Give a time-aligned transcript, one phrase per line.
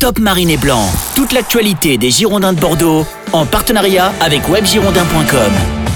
[0.00, 3.04] Top Marine et Blanc, toute l'actualité des Girondins de Bordeaux
[3.34, 5.89] en partenariat avec webgirondin.com.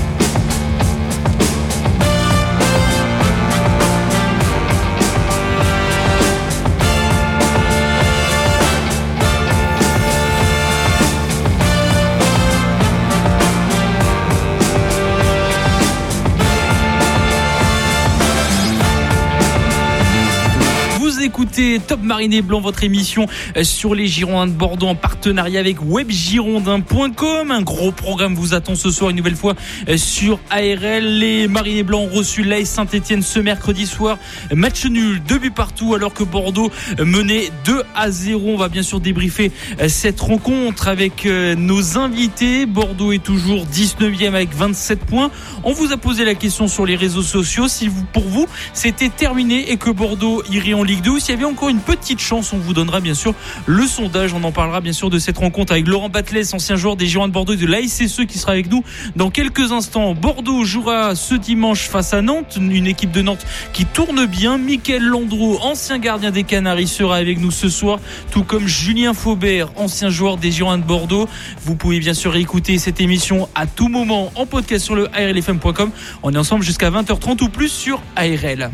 [21.55, 23.27] Top Mariné Blanc, votre émission
[23.57, 27.53] euh, sur les Girondins de Bordeaux en partenariat avec webgirondin.com.
[27.53, 29.55] Un gros programme vous attend ce soir une nouvelle fois
[29.89, 31.05] euh, sur ARL.
[31.05, 34.19] Les Marinés Blancs ont reçu l'AS Saint-Etienne ce mercredi soir.
[34.53, 38.55] Match nul, deux buts partout alors que Bordeaux menait 2 à 0.
[38.55, 42.67] On va bien sûr débriefer euh, cette rencontre avec nos invités.
[42.67, 45.31] Bordeaux est toujours 19e avec 27 points.
[45.63, 49.09] On vous a posé la question sur les réseaux sociaux si vous, pour vous c'était
[49.09, 52.53] terminé et que Bordeaux irait en Ligue 2 s'il y avait encore une petite chance,
[52.53, 53.35] on vous donnera bien sûr
[53.67, 54.33] le sondage.
[54.35, 57.29] On en parlera bien sûr de cette rencontre avec Laurent Batles, ancien joueur des Girondins
[57.29, 58.83] de Bordeaux et de l'AICE qui sera avec nous
[59.17, 60.15] dans quelques instants.
[60.15, 64.59] Bordeaux jouera ce dimanche face à Nantes, une équipe de Nantes qui tourne bien.
[64.59, 67.99] Michael Landreau, ancien gardien des Canaries, sera avec nous ce soir,
[68.31, 71.29] tout comme Julien Faubert, ancien joueur des Girondins de Bordeaux.
[71.65, 75.91] Vous pouvez bien sûr écouter cette émission à tout moment en podcast sur le ARLFM.com.
[76.23, 78.71] On est ensemble jusqu'à 20h30 ou plus sur ARL.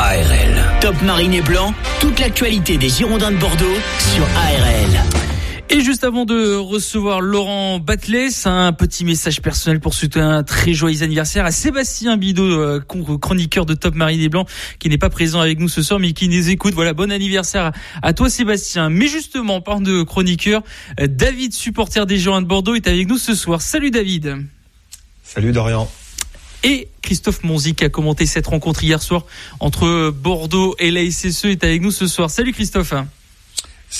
[0.00, 0.80] ARL.
[0.80, 3.66] Top Marine et Blanc, toute l'actualité des Girondins de Bordeaux
[3.98, 5.04] sur ARL.
[5.68, 10.72] Et juste avant de recevoir Laurent Batles, un petit message personnel pour souhaiter un très
[10.72, 12.80] joyeux anniversaire à Sébastien Bidot, euh,
[13.20, 14.46] chroniqueur de Top Marine et Blanc,
[14.78, 16.72] qui n'est pas présent avec nous ce soir, mais qui nous écoute.
[16.72, 17.70] Voilà, bon anniversaire
[18.00, 18.88] à toi Sébastien.
[18.88, 20.62] Mais justement, en parlant de chroniqueur,
[20.98, 23.60] euh, David, supporter des Girondins de Bordeaux, est avec nous ce soir.
[23.60, 24.38] Salut David.
[25.22, 25.90] Salut Dorian
[26.62, 29.24] et Christophe Monzi qui a commenté cette rencontre hier soir
[29.60, 32.30] entre Bordeaux et la SSE est avec nous ce soir.
[32.30, 32.94] Salut Christophe.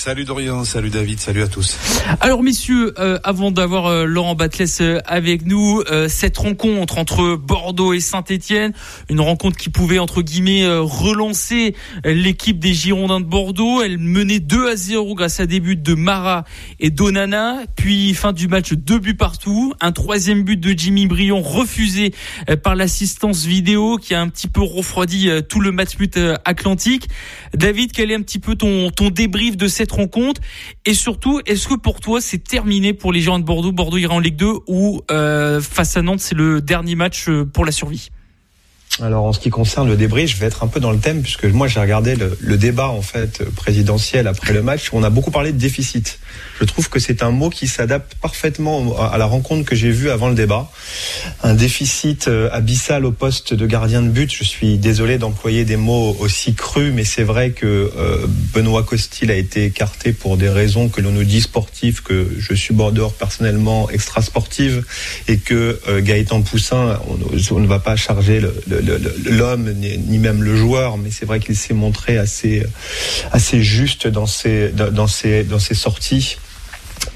[0.03, 1.77] Salut Dorian, salut David, salut à tous.
[2.21, 7.93] Alors messieurs, euh, avant d'avoir euh, Laurent Batles euh, avec nous, cette rencontre entre Bordeaux
[7.93, 8.73] et Saint-Étienne,
[9.09, 13.83] une rencontre qui pouvait entre guillemets relancer l'équipe des Girondins de Bordeaux.
[13.83, 16.45] Elle menait 2 à 0 grâce à des buts de Mara
[16.79, 21.41] et d'Onana, puis fin du match deux buts partout, un troisième but de Jimmy Brion
[21.41, 22.13] refusé
[22.63, 27.07] par l'assistance vidéo qui a un petit peu refroidi tout le match but atlantique.
[27.53, 30.41] David, quel est un petit peu ton ton débrief de cette rencontre
[30.85, 33.71] Et surtout, est-ce que pour toi, c'est terminé pour les gens de Bordeaux?
[33.71, 37.45] Bordeaux ira en Ligue 2 ou euh, face à Nantes, c'est le dernier match euh,
[37.45, 38.09] pour la survie?
[38.99, 41.21] Alors en ce qui concerne le débrief, je vais être un peu dans le thème
[41.21, 44.89] puisque moi j'ai regardé le, débat en fait présidentiel après le match.
[44.91, 46.19] On a beaucoup parlé de déficit.
[46.61, 50.11] Je trouve que c'est un mot qui s'adapte parfaitement à la rencontre que j'ai vue
[50.11, 50.69] avant le débat.
[51.41, 54.31] Un déficit euh, abyssal au poste de gardien de but.
[54.31, 59.31] Je suis désolé d'employer des mots aussi crus, mais c'est vrai que euh, Benoît Costil
[59.31, 63.11] a été écarté pour des raisons que l'on nous dit sportives, que je suis bordeur
[63.13, 64.85] personnellement extra sportive,
[65.27, 68.39] et que euh, Gaëtan Poussin, on, ne va pas charger
[69.25, 72.63] l'homme ni même le joueur, mais c'est vrai qu'il s'est montré assez,
[73.31, 76.37] assez juste dans ses, dans ses, dans ses sorties,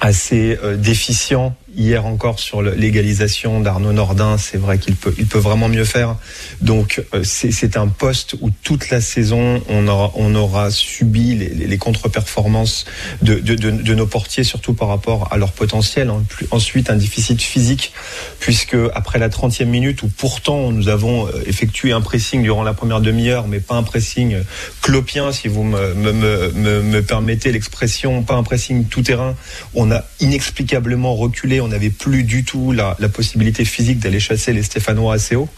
[0.01, 5.39] assez euh, déficient hier encore sur l'égalisation d'Arnaud Nordin, c'est vrai qu'il peut, il peut
[5.39, 6.15] vraiment mieux faire.
[6.61, 12.85] Donc euh, c'est un poste où toute la saison on aura, subi les, contre-performances
[13.21, 16.09] de, nos portiers, surtout par rapport à leur potentiel.
[16.09, 16.23] Hein.
[16.51, 17.93] Ensuite un déficit physique,
[18.39, 22.73] puisque après la 30e minute où pourtant nous avons euh, effectué un pressing durant la
[22.73, 24.37] première demi-heure, mais pas un pressing
[24.81, 29.35] clopien, si vous me permettez l'expression, pas un pressing tout terrain,
[29.73, 34.63] on a inexplicablement reculé on n'avait plus du tout la, possibilité physique d'aller chasser les
[34.63, 35.49] Stéphanois assez haut.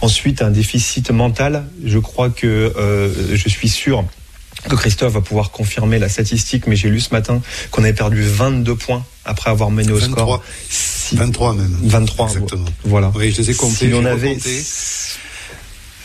[0.00, 1.64] Ensuite, un déficit mental.
[1.84, 2.46] Je crois que
[2.76, 4.04] euh, je suis sûr
[4.68, 7.40] que Christophe va pouvoir confirmer la statistique, mais j'ai lu ce matin
[7.70, 10.42] qu'on avait perdu 22 points après avoir mené au score.
[11.12, 11.76] 23 même.
[11.82, 12.64] 23, exactement.
[12.84, 13.12] Voilà.
[13.14, 13.88] Oui, je les ai comptés.
[13.88, 14.36] Si on avait...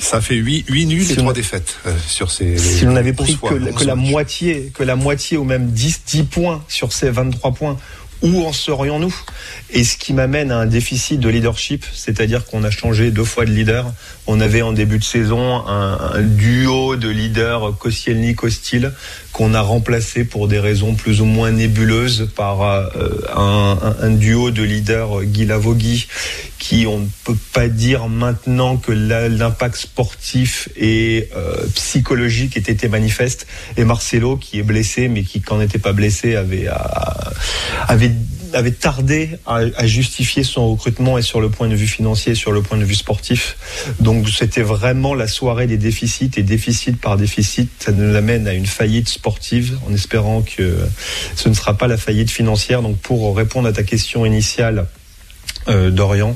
[0.02, 2.58] Ça fait 8, 8 nuls et 3 défaites euh, sur ces.
[2.58, 6.24] Si on avait pris que, que la moitié, que la moitié ou même 10, 10
[6.24, 7.78] points sur ces 23 points,
[8.22, 9.16] où en serions-nous?
[9.72, 13.46] Et ce qui m'amène à un déficit de leadership, c'est-à-dire qu'on a changé deux fois
[13.46, 13.92] de leader.
[14.28, 18.92] On avait en début de saison un, duo de leaders Koscielny-Kostil
[19.32, 22.90] qu'on a remplacé pour des raisons plus ou moins nébuleuses par euh,
[23.36, 26.08] un, duo de leaders Guy Lavogui
[26.60, 32.88] qui on ne peut pas dire maintenant que l'impact sportif et euh, psychologique ait été
[32.88, 33.48] manifeste
[33.78, 36.68] et Marcelo qui est blessé mais qui quand n'était pas blessé avait
[37.88, 38.11] avait
[38.54, 42.62] avait tardé à, justifier son recrutement et sur le point de vue financier, sur le
[42.62, 43.58] point de vue sportif.
[44.00, 48.54] Donc c'était vraiment la soirée des déficits et déficit par déficit, ça nous amène à
[48.54, 50.80] une faillite sportive en espérant que
[51.36, 52.82] ce ne sera pas la faillite financière.
[52.82, 54.88] Donc pour répondre à ta question initiale,
[55.68, 56.36] euh, Dorian,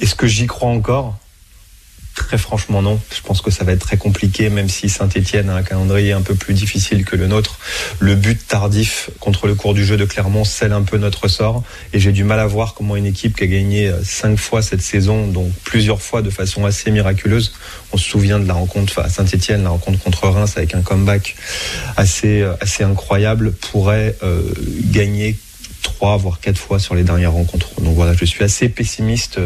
[0.00, 1.18] est-ce que j'y crois encore?
[2.14, 3.00] Très franchement, non.
[3.14, 6.20] Je pense que ça va être très compliqué, même si Saint-Etienne a un calendrier un
[6.20, 7.58] peu plus difficile que le nôtre.
[8.00, 11.62] Le but tardif contre le cours du jeu de Clermont scelle un peu notre sort.
[11.94, 14.60] Et j'ai du mal à voir comment une équipe qui a gagné euh, cinq fois
[14.60, 17.54] cette saison, donc plusieurs fois de façon assez miraculeuse,
[17.92, 21.34] on se souvient de la rencontre à Saint-Etienne, la rencontre contre Reims avec un comeback
[21.96, 24.42] assez, euh, assez incroyable, pourrait euh,
[24.90, 25.38] gagner
[25.82, 27.80] trois voire quatre fois sur les dernières rencontres.
[27.80, 29.40] Donc voilà, je suis assez pessimiste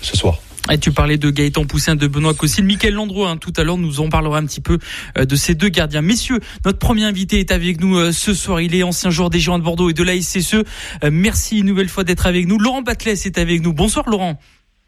[0.00, 0.40] ce soir.
[0.70, 3.78] Et tu parlais de Gaëtan Poussin, de Benoît Cossil, Mickaël Landreau, hein, tout à l'heure
[3.78, 4.78] nous en parlera un petit peu
[5.18, 6.02] euh, de ces deux gardiens.
[6.02, 9.40] Messieurs, notre premier invité est avec nous euh, ce soir, il est ancien joueur des
[9.40, 10.54] Girondins de Bordeaux et de la SSE.
[10.54, 12.58] Euh, merci une nouvelle fois d'être avec nous.
[12.58, 13.72] Laurent Batles est avec nous.
[13.72, 14.38] Bonsoir Laurent.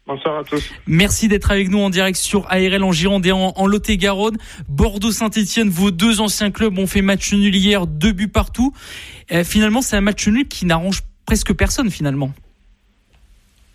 [0.07, 0.63] Bonsoir à tous.
[0.87, 4.37] Merci d'être avec nous en direct sur ARL en Gironde et en, en Lot-et-Garonne.
[4.69, 8.71] Bordeaux-Saint-Etienne, vos deux anciens clubs ont fait match nul hier, deux buts partout.
[9.43, 12.31] finalement, c'est un match nul qui n'arrange presque personne finalement.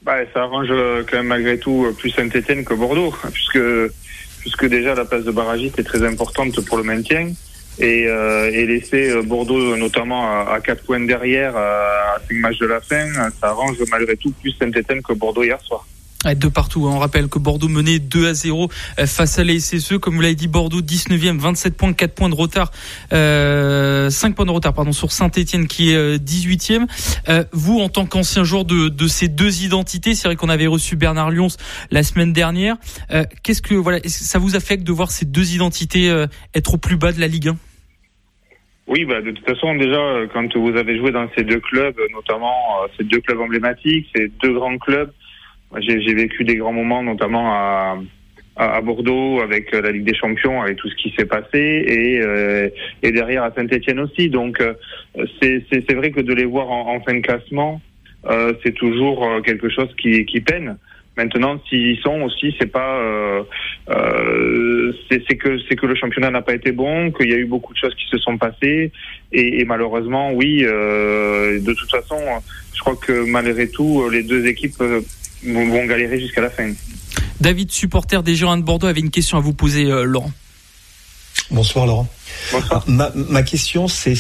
[0.02, 3.60] Bah, ça arrange euh, quand même malgré tout euh, plus Saint-Etienne que Bordeaux, puisque,
[4.40, 7.28] puisque déjà la place de barragiste est très importante pour le maintien.
[7.78, 12.66] Et, euh, et laisser euh, Bordeaux notamment à, 4 points derrière à 5 matchs de
[12.66, 13.06] la fin,
[13.40, 15.86] ça arrange malgré tout plus Saint-Etienne que Bordeaux hier soir
[16.24, 16.86] de partout.
[16.86, 16.92] Hein.
[16.94, 18.68] On rappelle que Bordeaux menait 2 à 0
[18.98, 19.98] euh, face à la SSE.
[19.98, 22.70] Comme vous l'avez dit, Bordeaux 19e, 27 points, 4 points de retard,
[23.12, 26.82] euh, 5 points de retard pardon sur Saint-Etienne qui est 18e.
[26.82, 26.86] Euh,
[27.28, 30.96] euh, vous, en tant qu'ancien joueur de, ces deux identités, c'est vrai qu'on avait reçu
[30.96, 31.48] Bernard Lyons
[31.90, 32.76] la semaine dernière.
[33.42, 36.08] Qu'est-ce que voilà, ça vous affecte de voir ces deux identités
[36.54, 37.56] être au plus bas de la Ligue 1
[38.88, 40.00] oui, bah, de toute façon, déjà,
[40.32, 42.52] quand vous avez joué dans ces deux clubs, notamment
[42.96, 45.12] ces deux clubs emblématiques, ces deux grands clubs,
[45.78, 47.98] j'ai vécu des grands moments, notamment à,
[48.56, 52.20] à, Bordeaux avec euh, la Ligue des Champions, avec tout ce qui s'est passé, et,
[52.20, 52.68] euh,
[53.02, 54.28] et derrière à Saint-Etienne aussi.
[54.28, 54.74] Donc euh,
[55.40, 57.80] c'est vrai que de les voir en, fin de classement,
[58.26, 60.76] euh, c'est toujours quelque chose qui, qui peine.
[61.16, 63.42] Maintenant, s'ils sont aussi, c'est pas, euh,
[63.90, 67.46] euh, c'est que c'est que le championnat n'a pas été bon, qu'il y a eu
[67.46, 68.92] beaucoup de choses qui se sont passées,
[69.32, 72.16] et, et malheureusement, oui, euh, de toute façon,
[72.74, 74.82] je crois que malgré tout, les deux équipes
[75.44, 76.72] vont, galérer jusqu'à la fin.
[77.40, 80.32] David, supporter des Girondins de Bordeaux, avait une question à vous poser, euh, Laurent.
[81.50, 82.08] Bonsoir Laurent.
[82.52, 82.84] Bonsoir.
[82.88, 84.14] Ma, ma, question c'est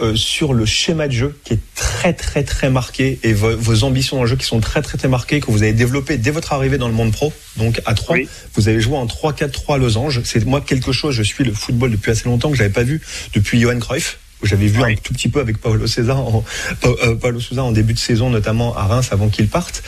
[0.00, 3.84] euh, sur le schéma de jeu qui est très très très marqué et vos, vos,
[3.84, 6.30] ambitions dans le jeu qui sont très très très marquées que vous avez développé dès
[6.30, 7.32] votre arrivée dans le monde pro.
[7.56, 8.16] Donc à 3,
[8.54, 10.22] vous avez joué en 3-4-3 losange.
[10.24, 13.02] C'est moi quelque chose, je suis le football depuis assez longtemps que j'avais pas vu
[13.34, 16.44] depuis Johan Cruyff j'avais vu un tout petit peu avec Paolo César, en,
[16.84, 19.82] euh, Paolo Souza en début de saison, notamment à Reims avant qu'il parte.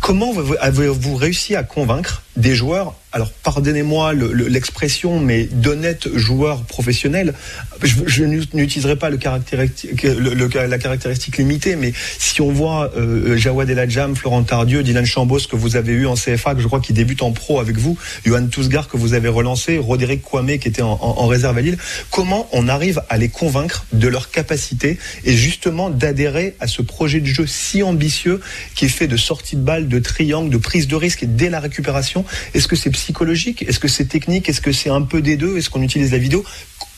[0.00, 7.34] Comment avez-vous réussi à convaincre des joueurs alors pardonnez-moi l'expression, mais d'honnêtes joueurs professionnels,
[7.82, 14.16] je, n'utiliserai pas le caractéristique, la caractéristique limitée, mais si on voit euh, Jawad Eladjam,
[14.16, 17.22] Florent Tardieu, Dylan Chambos que vous avez eu en CFA, que je crois qu'il débute
[17.22, 21.26] en pro avec vous, Johan Tousgar que vous avez relancé, Roderick Kwame qui était en,
[21.26, 21.76] réserve à Lille,
[22.10, 27.20] comment on arrive à les convaincre de leur capacité et justement d'adhérer à ce projet
[27.20, 28.40] de jeu si ambitieux
[28.74, 31.50] qui est fait de sortie de balle, de triangle, de prise de risque et dès
[31.50, 32.21] la récupération
[32.54, 33.62] Est-ce que c'est psychologique?
[33.62, 34.48] Est-ce que c'est technique?
[34.48, 35.56] Est-ce que c'est un peu des deux?
[35.58, 36.44] Est-ce qu'on utilise la vidéo?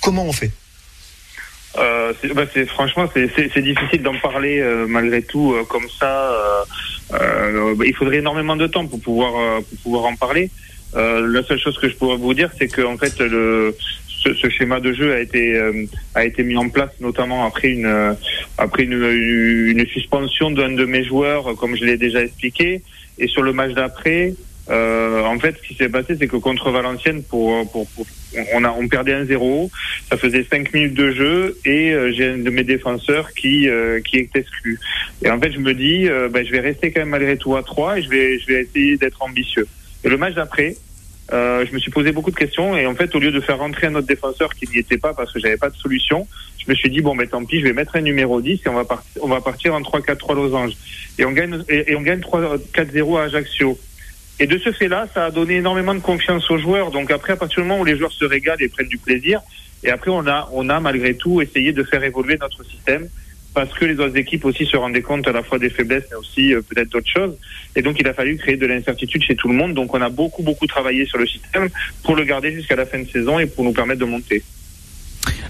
[0.00, 0.50] Comment on fait?
[1.76, 6.32] Euh, bah franchement, c'est difficile d'en parler euh, malgré tout euh, comme ça.
[7.84, 10.50] Il faudrait énormément de temps pour pouvoir pour pouvoir en parler.
[10.94, 13.76] la seule chose que je pourrais vous dire, c'est que en fait le
[14.08, 15.60] ce, schéma de jeu a été
[16.14, 18.16] a été mis en place notamment après une
[18.58, 22.82] après une suspension d'un de mes joueurs, comme je l'ai déjà expliqué,
[23.18, 24.34] et sur le match d'après.
[24.70, 28.06] Euh, en fait, ce qui s'est passé, c'est que contre Valenciennes, pour, pour, pour,
[28.54, 29.70] on a on perdait un 0
[30.08, 34.00] ça faisait 5 minutes de jeu et euh, j'ai un de mes défenseurs qui euh,
[34.00, 34.80] qui est exclu.
[35.22, 37.56] Et en fait, je me dis, euh, ben, je vais rester quand même malgré tout
[37.56, 39.66] à 3 et je vais je vais essayer d'être ambitieux.
[40.02, 40.76] Et le match d'après,
[41.30, 43.86] je me suis posé beaucoup de questions et en fait, au lieu de faire rentrer
[43.86, 46.26] un autre défenseur qui n'y était pas parce que j'avais pas de solution,
[46.58, 48.68] je me suis dit bon, ben tant pis, je vais mettre un numéro 10 et
[48.68, 50.72] on va partir on va partir en 3-4-3 losange
[51.18, 53.78] et on gagne et, et on gagne 3-4-0 à Ajaccio.
[54.40, 56.90] Et de ce fait-là, ça a donné énormément de confiance aux joueurs.
[56.90, 59.40] Donc après, à partir du moment où les joueurs se régalent et prennent du plaisir,
[59.84, 63.08] et après on a, on a malgré tout essayé de faire évoluer notre système
[63.54, 66.16] parce que les autres équipes aussi se rendaient compte à la fois des faiblesses mais
[66.16, 67.36] aussi euh, peut-être d'autres choses.
[67.76, 69.74] Et donc il a fallu créer de l'incertitude chez tout le monde.
[69.74, 71.68] Donc on a beaucoup beaucoup travaillé sur le système
[72.02, 74.42] pour le garder jusqu'à la fin de saison et pour nous permettre de monter.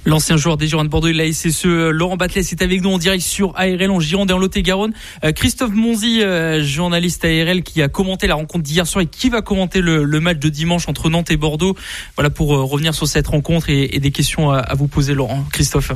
[0.07, 3.23] L'ancien joueur des Girondins de Bordeaux, la SSE, Laurent Batles est avec nous en direct
[3.23, 4.93] sur ARL en Gironde et en Lot-et-Garonne.
[5.25, 9.31] Euh, Christophe Monzi, euh, journaliste ARL qui a commenté la rencontre d'hier soir et qui
[9.31, 11.75] va commenter le, match de dimanche entre Nantes et Bordeaux.
[12.17, 15.45] Voilà pour euh, revenir sur cette rencontre et, des questions à, à vous poser, Laurent.
[15.53, 15.93] Christophe.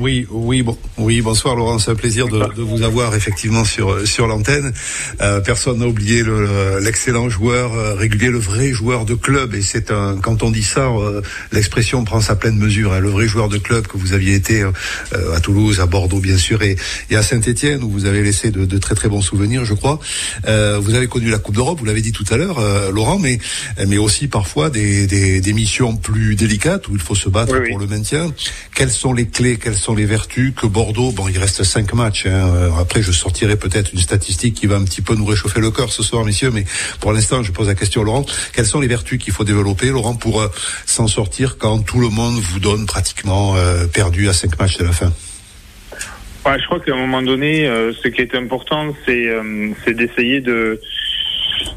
[0.00, 4.06] Oui, oui, bon, oui, bonsoir Laurent, c'est un plaisir de, de, vous avoir effectivement sur
[4.06, 4.72] sur l'antenne.
[5.20, 6.22] Euh, personne n'a oublié
[6.80, 10.62] l'excellent joueur euh, régulier, le vrai joueur de club, et c'est un, quand on dit
[10.62, 12.92] ça, euh, l'expression prend sa pleine mesure.
[12.92, 14.72] Hein, le vrai joueur de club que vous aviez été euh,
[15.34, 16.76] à Toulouse, à Bordeaux bien sûr, et,
[17.10, 19.98] et à Saint-Étienne où vous avez laissé de, de, très très bons souvenirs, je crois.
[20.44, 22.60] vous avez connu la Coupe d'Europe, vous l'avez dit tout à l'heure,
[22.92, 23.38] Laurent, mais
[23.86, 27.78] mais aussi parfois des, des, des missions plus délicates où il faut se battre pour
[27.78, 28.32] le maintien.
[28.74, 32.26] Quelles sont les clés quelles sont les vertus que Bordeaux, bon, il reste cinq matchs.
[32.26, 35.60] Hein, euh, après, je sortirai peut-être une statistique qui va un petit peu nous réchauffer
[35.60, 36.50] le cœur ce soir, messieurs.
[36.50, 36.64] Mais
[37.00, 38.24] pour l'instant, je pose la question à Laurent.
[38.54, 40.48] Quelles sont les vertus qu'il faut développer, Laurent, pour euh,
[40.86, 44.84] s'en sortir quand tout le monde vous donne pratiquement euh, perdu à cinq matchs de
[44.84, 45.12] la fin?
[46.46, 47.64] Je crois qu'à un moment donné,
[48.02, 50.78] ce qui est important, c'est d'essayer de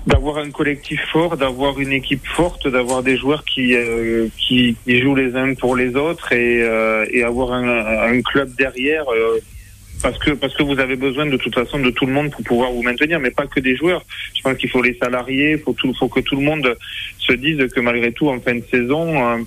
[0.05, 5.01] d'avoir un collectif fort, d'avoir une équipe forte, d'avoir des joueurs qui, euh, qui, qui
[5.01, 9.05] jouent les uns pour les autres et, euh, et avoir un, un, club derrière.
[9.11, 9.39] Euh,
[10.01, 12.43] parce que parce que vous avez besoin de toute façon de tout le monde pour
[12.43, 14.03] pouvoir vous maintenir, mais pas que des joueurs.
[14.35, 16.77] Je pense qu'il faut les salariés, faut tout, faut que tout le monde
[17.17, 19.43] se dise que malgré tout en fin de saison,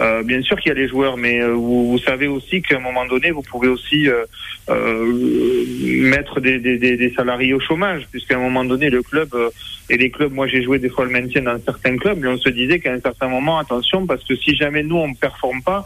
[0.00, 2.76] euh, bien sûr qu'il y a les joueurs, mais euh, vous, vous, savez aussi qu'à
[2.76, 4.24] un moment donné, vous pouvez aussi euh,
[4.70, 5.12] euh
[5.84, 9.28] mettre des, des, des, salariés au chômage, puisqu'à un moment donné, le club
[9.90, 12.38] et les clubs, moi j'ai joué des fois le maintien dans certains clubs, mais on
[12.38, 15.62] se disait qu'à un certain moment, attention, parce que si jamais nous on ne performe
[15.62, 15.84] pas,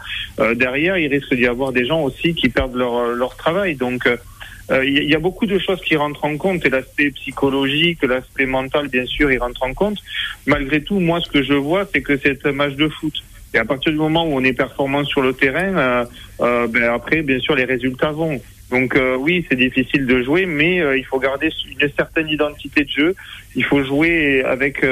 [0.54, 3.74] derrière, il risque d'y avoir des gens aussi qui perdent leur, leur travail.
[3.74, 4.08] Donc
[4.70, 8.88] il y a beaucoup de choses qui rentrent en compte et l'aspect psychologique, l'aspect mental,
[8.88, 9.98] bien sûr, il rentre en compte.
[10.46, 13.22] Malgré tout, moi, ce que je vois, c'est que c'est un match de foot.
[13.56, 16.04] Et à partir du moment où on est performant sur le terrain, euh,
[16.42, 18.38] euh, ben après, bien sûr, les résultats vont.
[18.70, 22.90] Donc euh, oui, c'est difficile de jouer, mais il faut garder une certaine identité de
[22.90, 23.14] jeu.
[23.54, 24.84] Il faut jouer avec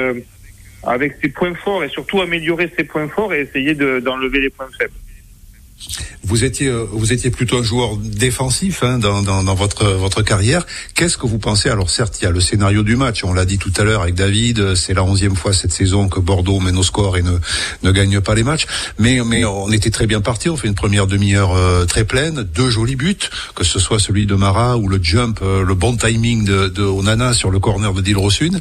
[0.81, 4.69] avec ses points forts et surtout améliorer ses points forts et essayer d'enlever les points
[4.79, 4.93] faibles.
[6.23, 10.21] Vous étiez, euh, vous étiez plutôt un joueur défensif hein, dans, dans, dans, votre votre
[10.21, 10.65] carrière.
[10.95, 11.69] Qu'est-ce que vous pensez?
[11.69, 13.23] Alors certes, il y a le scénario du match.
[13.23, 14.75] On l'a dit tout à l'heure avec David.
[14.75, 17.37] C'est la onzième fois cette saison que Bordeaux mène au score et ne
[17.83, 18.65] ne gagne pas les matchs.
[18.97, 20.49] Mais mais on était très bien parti.
[20.49, 24.25] On fait une première demi-heure euh, très pleine, deux jolis buts, que ce soit celui
[24.25, 27.93] de Mara ou le jump, euh, le bon timing de, de Onana sur le corner
[27.93, 28.59] de Dilrosun.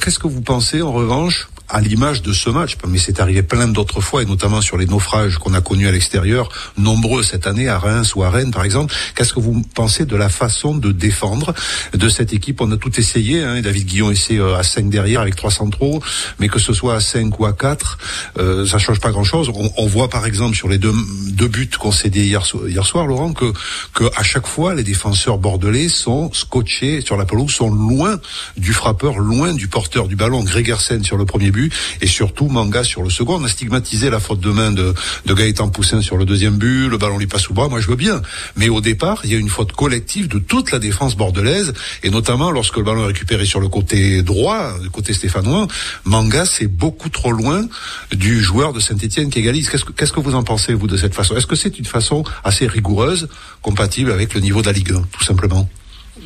[0.00, 3.66] Qu'est-ce que vous pensez en revanche à l'image de ce match, mais c'est arrivé plein
[3.66, 7.68] d'autres fois, et notamment sur les naufrages qu'on a connus à l'extérieur, nombreux cette année
[7.68, 8.94] à Reims ou à Rennes par exemple.
[9.16, 11.52] Qu'est-ce que vous pensez de la façon de défendre
[11.92, 12.60] de cette équipe?
[12.60, 16.00] On a tout essayé, hein, David Guillon essaie euh, à 5 derrière avec 3 centraux,
[16.38, 17.98] mais que ce soit à 5 ou à 4,
[18.38, 19.50] euh, ça change pas grand-chose.
[19.52, 20.94] On, on, voit par exemple sur les deux,
[21.30, 23.52] deux buts concédés hier, hier soir, Laurent, que,
[23.94, 28.20] que à chaque fois les défenseurs bordelais sont scotchés sur la pelouse, sont loin
[28.56, 30.44] du frappeur, loin du porteur du ballon.
[30.44, 31.63] Gregersen sur le premier but
[32.00, 33.40] et surtout Manga sur le second.
[33.40, 34.94] On a stigmatisé la faute de main de,
[35.26, 37.88] de Gaëtan Poussin sur le deuxième but, le ballon lui passe sous bras, moi je
[37.88, 38.22] veux bien.
[38.56, 42.10] Mais au départ, il y a une faute collective de toute la défense bordelaise et
[42.10, 45.66] notamment lorsque le ballon est récupéré sur le côté droit, du côté stéphanois,
[46.04, 47.66] Manga c'est beaucoup trop loin
[48.12, 49.68] du joueur de Saint-Etienne qui égalise.
[49.70, 51.36] Qu'est-ce que, qu'est-ce que vous en pensez vous de cette façon?
[51.36, 53.28] Est-ce que c'est une façon assez rigoureuse,
[53.62, 55.68] compatible avec le niveau de la Ligue 1, tout simplement?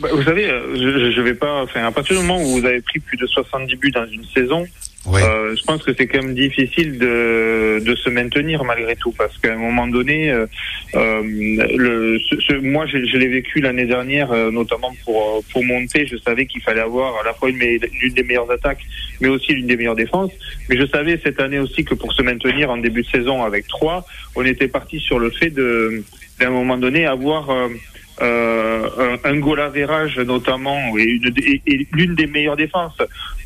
[0.00, 1.62] Bah, vous savez, euh, je, je vais pas.
[1.62, 4.24] Enfin, à partir du moment où vous avez pris plus de 70 buts dans une
[4.26, 4.66] saison,
[5.06, 9.36] euh, je pense que c'est quand même difficile de, de se maintenir malgré tout, parce
[9.38, 10.46] qu'à un moment donné, euh,
[10.94, 16.06] euh le, ce, moi je, l'ai vécu l'année dernière, euh, notamment pour pour monter.
[16.06, 18.84] Je savais qu'il fallait avoir à la fois une, des meilleures attaques,
[19.20, 20.32] mais aussi l'une des meilleures défenses.
[20.68, 23.66] Mais je savais cette année aussi que pour se maintenir en début de saison avec
[23.68, 26.02] trois, on était parti sur le fait de
[26.40, 27.50] d'un moment donné avoir
[28.20, 31.20] euh, un, goal average notamment et,
[31.92, 32.98] l'une des meilleures défenses,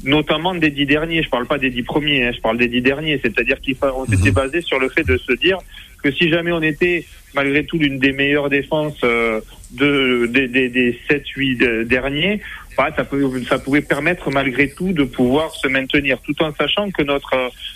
[0.04, 1.22] notamment des dix derniers.
[1.22, 3.20] Je parle pas des dix premiers, hein, je parle des dix derniers.
[3.22, 4.34] C'est-à-dire qu'on s'était mhm.
[4.34, 5.58] basé sur le fait de se dire
[6.02, 10.68] que si jamais on était malgré tout l'une des meilleures défenses euh, de, des, des,
[10.68, 12.40] des 7-8 derniers,
[12.76, 16.90] bah, ça, peut, ça pouvait permettre malgré tout de pouvoir se maintenir, tout en sachant
[16.90, 17.34] que notre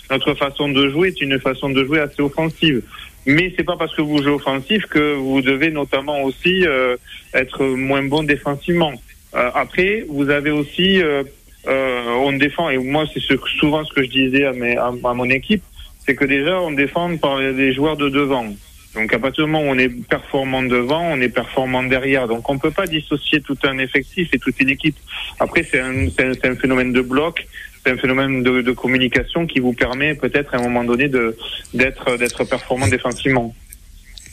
[0.09, 2.81] notre façon de jouer est une façon de jouer assez offensive.
[3.27, 6.95] Mais c'est pas parce que vous jouez offensif que vous devez notamment aussi euh,
[7.33, 8.93] être moins bon défensivement.
[9.35, 11.23] Euh, après, vous avez aussi, euh,
[11.65, 13.19] on défend et moi c'est
[13.59, 15.61] souvent ce que je disais à, mes, à, mon équipe,
[16.05, 18.47] c'est que déjà on défend par les joueurs de devant.
[18.95, 22.29] Donc à partir du moment où on est performant devant, on est performant derrière.
[22.29, 24.95] Donc on peut pas dissocier tout un effectif et toute une équipe.
[25.41, 27.45] Après c'est un, un, un, phénomène de bloc,
[27.87, 31.37] c'est un phénomène de, communication qui vous permet peut-être à un moment donné de
[31.73, 33.55] d'être d'être performant défensivement.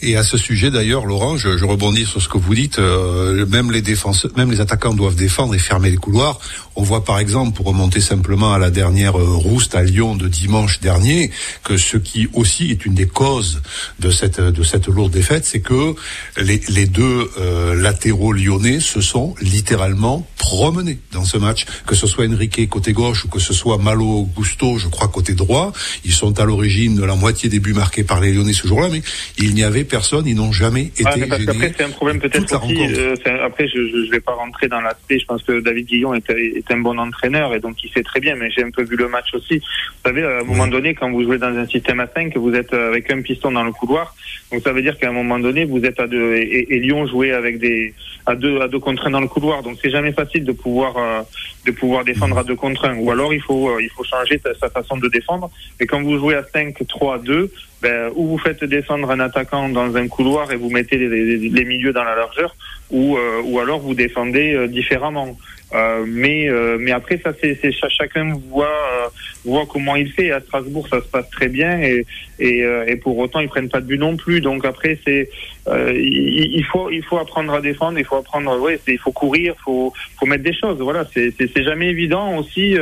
[0.07, 2.79] Et à ce sujet, d'ailleurs, Laurent, je, je, rebondis sur ce que vous dites.
[2.79, 6.39] Euh, même les défenseurs, même les attaquants doivent défendre et fermer les couloirs.
[6.77, 10.29] On voit par exemple, pour remonter simplement à la dernière euh, rouste à Lyon de
[10.29, 11.31] dimanche dernier,
[11.63, 13.63] que ce qui aussi est une des causes
[13.99, 15.95] de cette de cette lourde défaite, c'est que
[16.37, 22.07] les, les deux euh, latéraux lyonnais se sont littéralement promenés dans ce match, que ce
[22.07, 25.73] soit Enrique côté gauche ou que ce soit Malo Gusto, je crois côté droit.
[26.05, 28.89] Ils sont à l'origine de la moitié des buts marqués par les Lyonnais ce jour-là,
[28.91, 29.03] mais
[29.39, 32.77] il n'y avait personne, ils n'ont jamais été parce Après, c'est un problème peut-être aussi.
[32.99, 35.21] Euh, après, je ne vais pas rentrer dans l'aspect.
[35.21, 38.19] Je pense que David Guillon est, est, un bon entraîneur et donc il sait très
[38.19, 38.35] bien.
[38.35, 39.59] Mais j'ai un peu vu le match aussi.
[39.59, 42.55] Vous savez, à un moment donné, quand vous jouez dans un système à 5, vous
[42.55, 44.15] êtes avec un piston dans le couloir.
[44.51, 46.35] Donc ça veut dire qu'à un moment donné, vous êtes à deux.
[46.35, 47.95] Et, et, Lyon jouait avec des
[48.27, 49.63] à deux à deux contre un dans le couloir.
[49.63, 51.23] Donc c'est jamais facile de pouvoir euh,
[51.67, 52.97] de pouvoir défendre à deux contre un.
[52.97, 55.51] Ou alors il faut euh, il faut changer sa façon de défendre.
[55.81, 57.51] Et quand vous jouez à 5, 3, 2
[57.85, 61.93] ben, ou vous faites descendre un attaquant dans un couloir et vous mettez les, milieux
[61.93, 62.57] dans la largeur,
[62.91, 65.37] ou, euh, ou alors vous défendez euh, différemment.
[65.75, 69.11] Euh, mais euh, mais après ça c'est chacun voit
[69.45, 72.07] voit comment il fait à Strasbourg ça se passe très bien et
[72.39, 75.31] et, et pour autant ils prennent pas de but non plus donc après c'est
[75.67, 79.55] il, il, faut il faut apprendre à défendre il faut apprendre ouais il faut courir
[79.65, 82.77] faut faut mettre des choses voilà c'est c'est jamais évident aussi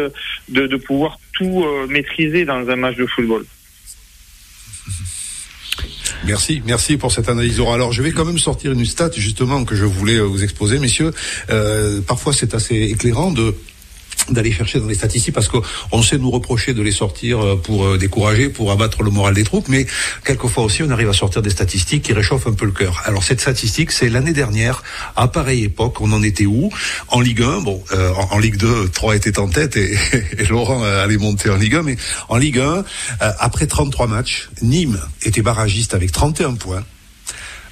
[0.56, 3.44] de de pouvoir tout maîtriser dans un match de football.
[6.24, 7.60] Merci, merci pour cette analyse.
[7.60, 10.78] Alors, je vais quand même sortir une stat justement que je voulais euh, vous exposer,
[10.78, 11.10] messieurs.
[11.50, 13.56] Euh, parfois, c'est assez éclairant de
[14.30, 17.84] d'aller chercher dans les statistiques parce qu'on sait nous reprocher de les sortir euh, pour
[17.84, 19.86] euh, décourager, pour abattre le moral des troupes, mais
[20.24, 23.02] quelquefois aussi on arrive à sortir des statistiques qui réchauffent un peu le cœur.
[23.04, 24.82] Alors cette statistique, c'est l'année dernière,
[25.16, 26.70] à pareille époque, on en était où?
[27.08, 29.96] En Ligue 1, bon, euh, en, Ligue 2, 3 était en tête et,
[30.38, 31.96] et, Laurent allait monter en Ligue 1, mais
[32.28, 32.84] en Ligue 1,
[33.20, 36.84] après 33 matchs, Nîmes était barragiste avec 31 points,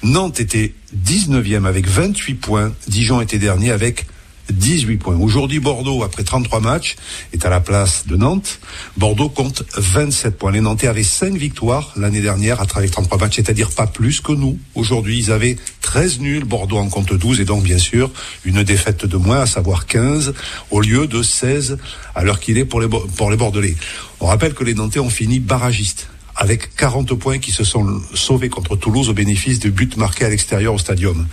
[0.03, 0.73] Nantes était
[1.05, 4.05] 19e avec 28 points, Dijon était dernier avec
[4.49, 5.15] 18 points.
[5.17, 6.95] Aujourd'hui, Bordeaux, après 33 matchs,
[7.33, 8.59] est à la place de Nantes.
[8.97, 10.51] Bordeaux compte 27 points.
[10.51, 14.31] Les Nantais avaient 5 victoires l'année dernière à travers 33 matchs, c'est-à-dire pas plus que
[14.31, 14.57] nous.
[14.75, 16.43] Aujourd'hui, ils avaient 13 nuls.
[16.43, 18.11] Bordeaux en compte 12 et donc, bien sûr,
[18.45, 20.33] une défaite de moins, à savoir 15,
[20.71, 21.77] au lieu de 16
[22.15, 23.75] à l'heure qu'il est pour les, pour les Bordelais.
[24.19, 28.49] On rappelle que les Nantais ont fini barragistes avec 40 points qui se sont sauvés
[28.49, 31.27] contre Toulouse au bénéfice de buts marqués à l'extérieur au stadium.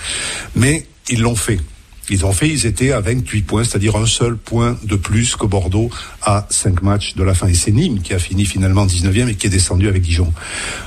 [0.55, 1.61] Mais ils l'ont fait.
[2.11, 5.47] Ils ont fait, ils étaient à 28 points, c'est-à-dire un seul point de plus que
[5.47, 5.91] Bordeaux
[6.23, 7.49] à 5 matchs de la fin.
[7.49, 10.33] Et c'est Nîmes qui a fini finalement 19e et qui est descendu avec Dijon.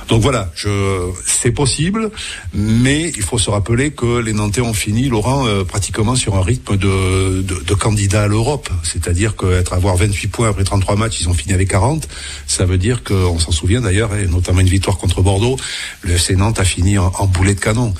[0.08, 2.10] Donc voilà, je, c'est possible,
[2.54, 6.42] mais il faut se rappeler que les Nantais ont fini, Laurent, euh, pratiquement sur un
[6.42, 8.68] rythme de, de, de candidat à l'Europe.
[8.82, 12.08] C'est-à-dire qu'être avoir 28 points après 33 matchs, ils ont fini avec 40.
[12.46, 15.56] Ça veut dire qu'on s'en souvient d'ailleurs, et notamment une victoire contre Bordeaux,
[16.02, 17.94] le FC Nantes a fini en, en boulet de canon.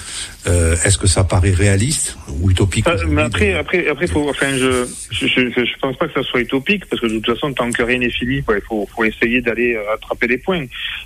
[0.49, 4.57] Euh, Est-ce que ça paraît réaliste ou utopique euh, mais Après, après, après, faut, enfin,
[4.57, 7.53] je, je, je, je, pense pas que ça soit utopique parce que de toute façon,
[7.53, 10.65] tant que rien n'est fini, il faut, faut essayer d'aller euh, attraper les points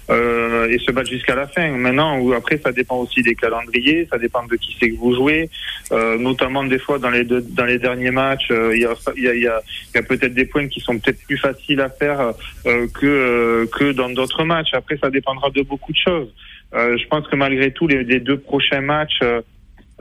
[0.09, 1.69] euh, et se battre jusqu'à la fin.
[1.73, 5.15] Maintenant, ou après, ça dépend aussi des calendriers, ça dépend de qui c'est que vous
[5.15, 5.51] jouez,
[5.93, 8.95] euh, notamment des fois dans les deux, dans les derniers matchs, euh, il y a,
[9.17, 9.61] y a, y a,
[9.95, 12.33] y a peut-être des points qui sont peut-être plus faciles à faire
[12.65, 14.73] que que dans d'autres matchs.
[14.73, 16.29] Après, ça dépendra de beaucoup de choses.
[16.75, 19.21] Euh, je pense que malgré tout, les, les deux prochains matchs,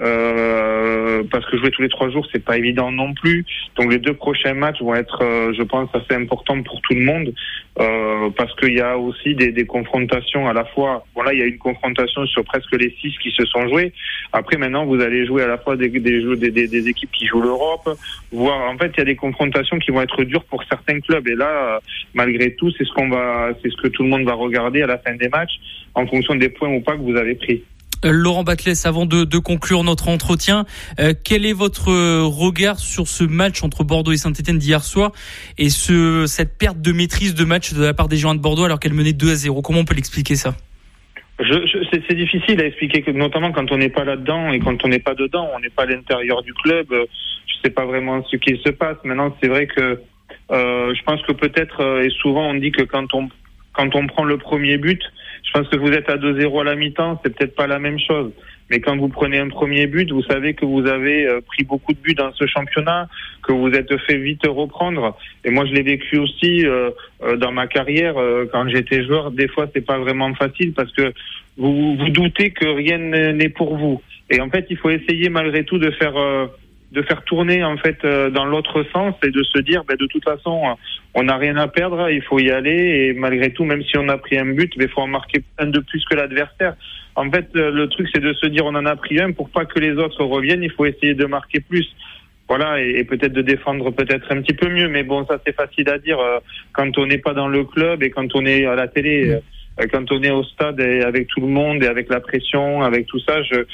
[0.01, 3.45] euh, parce que jouer tous les trois jours, c'est pas évident non plus.
[3.77, 7.01] Donc les deux prochains matchs vont être, euh, je pense, assez importants pour tout le
[7.01, 7.33] monde,
[7.79, 11.05] euh, parce qu'il y a aussi des, des, confrontations à la fois.
[11.15, 13.93] Voilà, il y a une confrontation sur presque les six qui se sont joués.
[14.33, 16.01] Après, maintenant, vous allez jouer à la fois des, des,
[16.51, 17.89] des, des équipes qui jouent l'Europe,
[18.31, 21.27] voire en fait, il y a des confrontations qui vont être dures pour certains clubs.
[21.27, 21.79] Et là,
[22.13, 24.87] malgré tout, c'est ce qu'on va, c'est ce que tout le monde va regarder à
[24.87, 25.53] la fin des matchs,
[25.93, 27.63] en fonction des points ou pas que vous avez pris.
[28.05, 30.65] Euh, Laurent Batles, avant de, conclure notre entretien,
[30.99, 31.91] euh, quel est votre
[32.23, 35.11] regard sur ce match entre Bordeaux et Saint-Etienne d'hier soir
[35.57, 38.63] et ce, cette perte de maîtrise de match de la part des joueurs de Bordeaux
[38.63, 40.55] alors qu'elle menait 2 à 0 Comment on peut l'expliquer ça?
[41.37, 45.15] C'est difficile à expliquer, notamment quand on n'est pas là-dedans et quand on n'est pas
[45.15, 46.87] dedans, on n'est pas à l'intérieur du club.
[46.91, 48.97] Je sais pas vraiment ce qu'il se passe.
[49.03, 49.99] Maintenant, c'est vrai que
[50.51, 54.37] euh, je pense que peut-être euh, et souvent on dit que quand on prend le
[54.37, 55.01] premier but,
[55.55, 58.31] pense que vous êtes à 2-0 à la mi-temps, c'est peut-être pas la même chose.
[58.69, 61.93] Mais quand vous prenez un premier but, vous savez que vous avez euh, pris beaucoup
[61.93, 63.07] de buts dans ce championnat,
[63.43, 65.17] que vous êtes fait vite reprendre.
[65.43, 66.89] Et moi, je l'ai vécu aussi euh,
[67.23, 68.15] euh dans ma carrière
[68.51, 69.31] quand j'étais joueur.
[69.31, 71.13] Des fois, c'est pas vraiment facile parce que
[71.57, 74.01] vous vous doutez que rien n'est pour vous.
[74.29, 76.15] Et en fait, il faut essayer malgré tout de faire
[76.95, 80.07] de faire tourner en fait euh, dans l'autre sens et de se dire ben, de
[80.07, 80.77] toute façon
[81.13, 84.07] on n'a rien à perdre, il faut y aller et malgré tout même si on
[84.07, 86.75] a pris un but, il faut en marquer un de plus que l'adversaire.
[87.15, 89.49] En fait euh, le truc c'est de se dire on en a pris un pour
[89.49, 91.87] pas que les autres reviennent, il faut essayer de marquer plus.
[92.47, 95.89] Voilà et, peut-être de défendre peut-être un petit peu mieux, mais bon ça c'est facile
[95.89, 96.39] à dire euh,
[96.71, 99.39] quand on n'est pas dans le club et quand on est à la télé,
[99.91, 103.07] quand on est au stade et avec tout le monde et avec la pression, avec
[103.07, 103.65] tout ça, je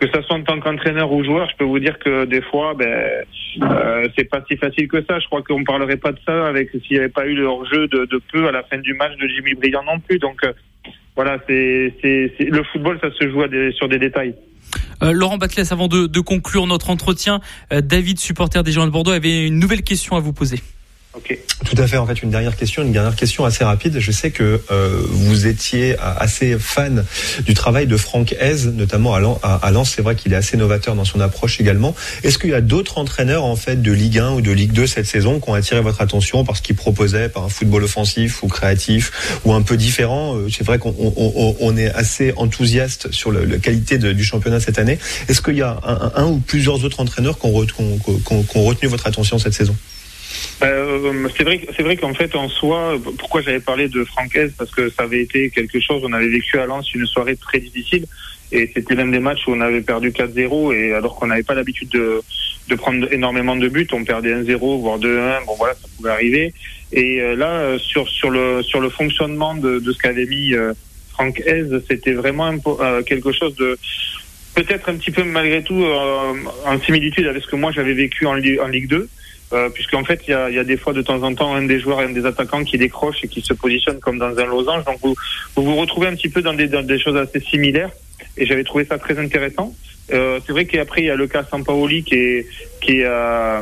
[0.00, 2.74] que ça soit en tant qu'entraîneur ou joueur, je peux vous dire que des fois,
[2.74, 3.24] ben,
[3.62, 5.18] euh, c'est pas si facile que ça.
[5.18, 7.88] Je crois qu'on parlerait pas de ça avec s'il n'y avait pas eu le hors-jeu
[7.88, 10.18] de, de, peu à la fin du match de Jimmy Briand non plus.
[10.18, 10.52] Donc euh,
[11.16, 14.34] voilà, c'est le football, ça se joue sur des détails.
[15.02, 17.40] Euh, Laurent Batles, avant de, de, conclure notre entretien,
[17.72, 20.58] euh, David, supporter des Girondins de Bordeaux, avait une nouvelle question à vous poser.
[21.64, 21.96] Tout à fait.
[21.96, 23.98] En fait, une dernière question, une dernière question assez rapide.
[23.98, 27.04] Je sais que euh, vous étiez assez fan
[27.44, 29.92] du travail de Franck Hez, notamment à Lens.
[29.94, 31.94] C'est vrai qu'il est assez novateur dans son approche également.
[32.22, 34.86] Est-ce qu'il y a d'autres entraîneurs en fait de Ligue 1 ou de Ligue 2
[34.86, 38.48] cette saison qui ont attiré votre attention parce qu'ils proposaient par un football offensif ou
[38.48, 40.36] créatif ou un peu différent?
[40.36, 44.98] Euh, C'est vrai qu'on est assez enthousiaste sur la qualité du championnat cette année.
[45.28, 45.80] Est-ce qu'il y a
[46.14, 49.76] un, ou plusieurs autres entraîneurs qui ont retenu votre attention cette saison?
[50.62, 54.90] Euh, c'est vrai, c'est qu'en fait, en soi, pourquoi j'avais parlé de Francaise Parce que
[54.90, 56.02] ça avait été quelque chose.
[56.04, 58.06] On avait vécu à Lens une soirée très difficile,
[58.50, 61.54] et c'était l'un des matchs où on avait perdu 4-0, et alors qu'on n'avait pas
[61.54, 62.22] l'habitude de,
[62.76, 65.44] prendre énormément de buts, on perdait 1-0, voire 2-1.
[65.46, 66.52] Bon voilà, ça pouvait arriver.
[66.92, 70.72] Et euh, là, sur le fonctionnement de, de ce qu'avait mis euh,
[71.10, 71.42] Franck
[71.88, 73.76] c'était vraiment euh, quelque chose de
[74.54, 75.84] peut-être un petit peu malgré tout
[76.64, 79.08] en similitude avec ce que moi j'avais vécu en, en Ligue 2
[79.52, 81.62] euh, puisqu'en fait, il y a, y a, des fois, de temps en temps, un
[81.62, 84.84] des joueurs, un des attaquants qui décroche et qui se positionne comme dans un losange.
[84.84, 85.14] Donc, vous
[85.56, 87.90] vous, vous retrouvez un petit peu dans des, dans des choses assez similaires.
[88.36, 89.74] Et j'avais trouvé ça très intéressant.
[90.12, 92.46] Euh, c'est vrai qu'après, il y a le cas Sampaoli qui est,
[92.80, 93.60] qui est euh,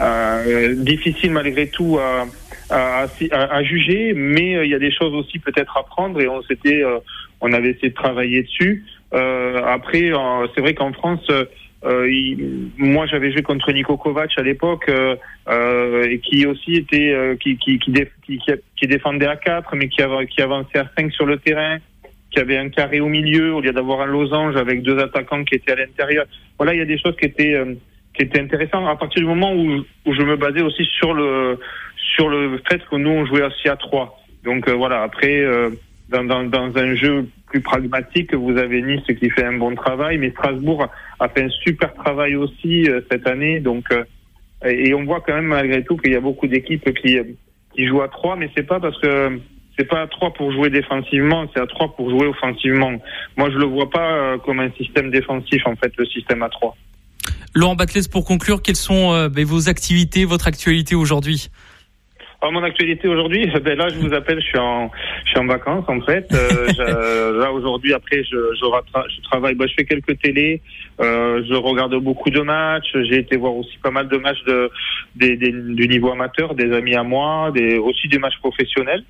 [0.00, 2.26] euh difficile malgré tout à,
[2.70, 6.28] à, à, juger, mais euh, il y a des choses aussi peut-être à prendre et
[6.28, 6.98] on s'était, euh,
[7.40, 8.84] on avait essayé de travailler dessus.
[9.12, 10.12] après,
[10.54, 11.26] c'est vrai qu'en France,
[11.84, 12.08] euh,
[12.78, 15.16] moi, j'avais joué contre Nico Kovac à l'époque, euh,
[15.48, 17.92] euh, qui aussi était qui, qui, qui,
[18.76, 21.78] qui, défendait à 4, mais qui, avançait à 5 sur le terrain,
[22.30, 25.56] qui avait un carré au milieu au lieu d'avoir un losange avec deux attaquants qui
[25.56, 26.26] étaient à l'intérieur.
[26.56, 27.60] Voilà, il y a des choses qui étaient
[28.14, 31.58] qui étaient intéressantes à partir du moment où, où je me basais aussi sur le
[31.96, 34.20] sur le fait que nous on jouait aussi à 3.
[34.44, 35.44] Donc voilà, après
[36.12, 40.86] dans, un jeu plus pragmatique, vous avez Nice qui fait un bon travail, mais Strasbourg
[41.18, 43.60] a fait un super travail aussi euh, cette année.
[43.60, 44.04] Donc, euh,
[44.64, 47.18] et on voit quand même malgré tout qu'il y a beaucoup d'équipes qui,
[47.74, 49.40] qui jouent à 3, mais c'est pas parce que
[49.78, 52.92] c'est pas à 3 pour jouer défensivement, c'est à 3 pour jouer offensivement.
[53.36, 56.48] Moi, je le vois pas euh, comme un système défensif, en fait, le système à
[56.48, 56.76] 3.
[57.54, 61.50] Laurent Batles, pour conclure, quelles sont ben, vos activités, votre actualité aujourd'hui?
[62.42, 64.90] Alors, mon actualité aujourd'hui, ben là, je vous appelle, je suis en,
[65.24, 66.26] je suis en vacances en fait.
[66.34, 68.66] Euh, là aujourd'hui, après, je, je,
[69.16, 70.60] je travaille, ben, je fais quelques télés,
[71.00, 72.96] euh, je regarde beaucoup de matchs.
[73.08, 74.70] J'ai été voir aussi pas mal de matchs de,
[75.14, 79.04] des, des, du niveau amateur, des amis à moi, des, aussi des matchs professionnels.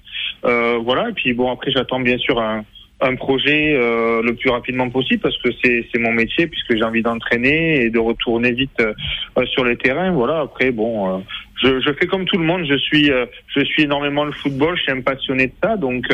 [0.45, 1.09] Euh, voilà.
[1.09, 2.67] Et puis bon, après, j'attends bien sûr un
[3.03, 6.85] un projet euh, le plus rapidement possible parce que c'est c'est mon métier puisque j'ai
[6.85, 11.19] envie d'entraîner et de retourner vite euh, sur les terrains voilà après bon euh,
[11.63, 13.11] je, je fais comme tout le monde je suis
[13.55, 16.05] je suis énormément le football je suis un passionné de ça donc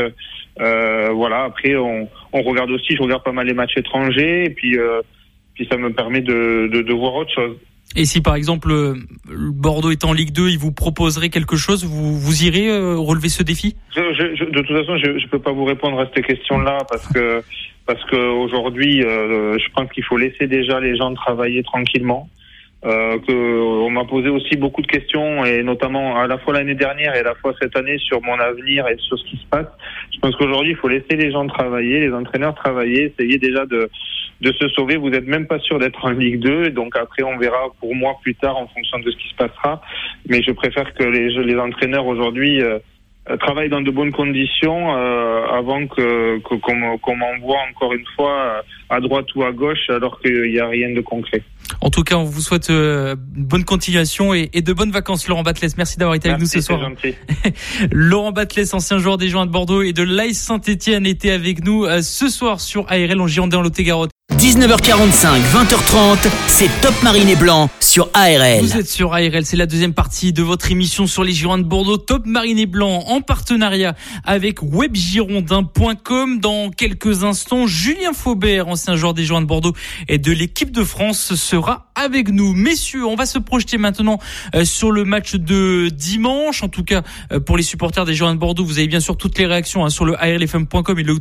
[0.57, 4.77] voilà après on on regarde aussi je regarde pas mal les matchs étrangers et puis
[5.55, 7.57] puis ça me permet de, de, de voir autre chose
[7.97, 8.95] et si par exemple
[9.27, 13.29] Bordeaux est en Ligue 2, il vous proposerait quelque chose, vous, vous irez euh, relever
[13.29, 13.77] ce défi?
[13.97, 17.07] Je, je, De toute façon, je ne peux pas vous répondre à cette question-là parce
[17.09, 17.43] que
[17.87, 22.29] parce qu'aujourd'hui, euh, je pense qu'il faut laisser déjà les gens travailler tranquillement.
[22.85, 26.77] Euh, que on m'a posé aussi beaucoup de questions et notamment à la fois l'année
[26.77, 29.47] dernière et à la fois cette année sur mon avenir et sur ce qui se
[29.47, 29.67] passe.
[30.15, 33.91] Je pense qu'aujourd'hui il faut laisser les gens travailler, les entraîneurs travailler, essayer déjà de
[34.41, 34.97] de se sauver.
[34.97, 38.17] Vous n'êtes même pas sûr d'être en Ligue 2, donc après on verra pour moi
[38.23, 39.83] plus tard en fonction de ce qui se passera.
[40.29, 42.79] Mais je préfère que les les entraîneurs aujourd'hui euh,
[43.37, 49.01] travaille dans de bonnes conditions euh, avant que qu'on m'envoie encore une fois euh, à
[49.01, 51.43] droite ou à gauche alors qu'il n'y a rien de concret.
[51.83, 55.69] En tout cas, on vous souhaite euh, bonne continuation et, de bonnes vacances, Laurent Batles.
[55.77, 56.91] Merci d'avoir été avec nous ce soir.
[57.93, 61.87] Laurent Batles, ancien joueur des Joints de Bordeaux et de l'Aïs Saint-Etienne, était avec nous
[62.01, 64.09] ce soir sur ARL en Girondin, en Lot-et-Garonne.
[64.39, 68.61] 19h45, 20h30, c'est Top Marine et Blanc sur ARL.
[68.61, 71.69] Vous êtes sur ARL, c'est la deuxième partie de votre émission sur les Girondins de
[71.69, 76.39] Bordeaux, Top Marine et Blanc, en partenariat avec webgirondin.com.
[76.39, 79.73] Dans quelques instants, Julien Faubert, ancien joueur des Girondins de Bordeaux
[80.07, 82.55] et de l'équipe de France, sera avec nous.
[82.55, 84.21] Messieurs, on va se projeter maintenant
[84.55, 86.63] euh, sur le match de dimanche.
[86.63, 89.17] En tout cas, euh, pour les supporters des Girondins de Bordeaux, vous avez bien sûr
[89.17, 91.19] toutes les réactions hein, sur le ARLFM.com et le,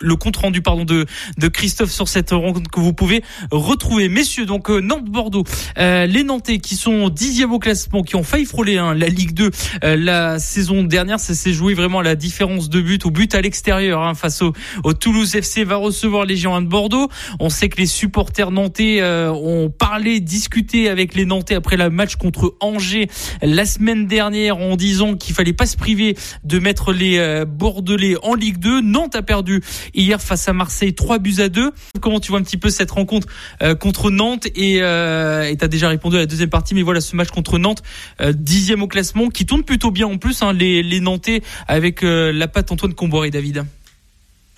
[0.00, 1.06] le compte rendu pardon de,
[1.38, 4.08] de Christophe sur cette que vous pouvez retrouver.
[4.08, 5.44] Messieurs, donc euh, Nantes-Bordeaux,
[5.78, 9.32] euh, les Nantais qui sont dixième au classement, qui ont failli frôler hein, la Ligue
[9.32, 9.50] 2
[9.84, 13.34] euh, la saison dernière, ça s'est joué vraiment à la différence de but, au but
[13.34, 14.52] à l'extérieur hein, face au,
[14.84, 17.08] au, Toulouse FC va recevoir les Géants de Bordeaux.
[17.40, 22.16] On sait que les supporters nantais ont parlé, discuté avec les Nantais après le match
[22.16, 23.08] contre Angers
[23.40, 28.34] la semaine dernière en disant qu'il fallait pas se priver de mettre les Bordelais en
[28.34, 28.80] Ligue 2.
[28.80, 29.62] Nantes a perdu
[29.94, 31.72] hier face à Marseille 3 buts à 2.
[32.00, 33.26] Comment tu un petit peu cette rencontre
[33.62, 37.00] euh, contre Nantes et euh, tu as déjà répondu à la deuxième partie, mais voilà
[37.00, 37.82] ce match contre Nantes,
[38.20, 42.02] euh, dixième au classement, qui tourne plutôt bien en plus, hein, les, les Nantais avec
[42.02, 43.64] euh, la patte Antoine Comboiré, David.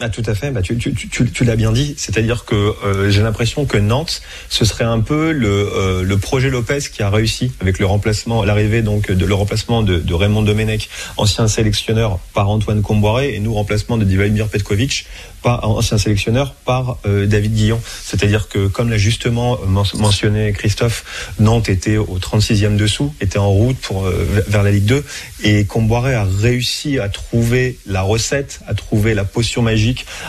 [0.00, 0.50] Ah, tout à fait.
[0.50, 1.94] Bah, tu, tu, tu, tu l'as bien dit.
[1.96, 6.50] C'est-à-dire que euh, j'ai l'impression que Nantes, ce serait un peu le, euh, le projet
[6.50, 10.42] Lopez qui a réussi avec le remplacement, l'arrivée donc de le remplacement de, de, Raymond
[10.42, 15.06] Domenech, ancien sélectionneur par Antoine Comboiré, et nous remplacement de Divimir Petkovic,
[15.42, 17.80] pas ancien sélectionneur par euh, David Guillon.
[18.02, 19.58] C'est-à-dire que comme l'a justement
[19.94, 25.04] mentionné Christophe, Nantes était au 36e dessous, était en route pour vers la Ligue 2,
[25.44, 29.83] et Comboiré a réussi à trouver la recette, à trouver la potion magique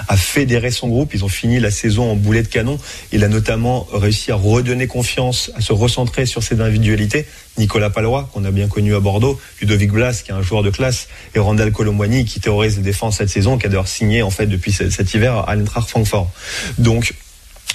[0.08, 1.14] a fédéré son groupe.
[1.14, 2.78] Ils ont fini la saison en boulet de canon.
[3.12, 7.26] Il a notamment réussi à redonner confiance, à se recentrer sur ses individualités.
[7.58, 10.70] Nicolas Palois, qu'on a bien connu à Bordeaux, Ludovic Blas, qui est un joueur de
[10.70, 14.30] classe, et Randall Colomboigny, qui théorise les défenses cette saison, qui a d'ailleurs signé en
[14.30, 16.30] fait depuis cet hiver à l'Eintracht Francfort.
[16.78, 17.14] Donc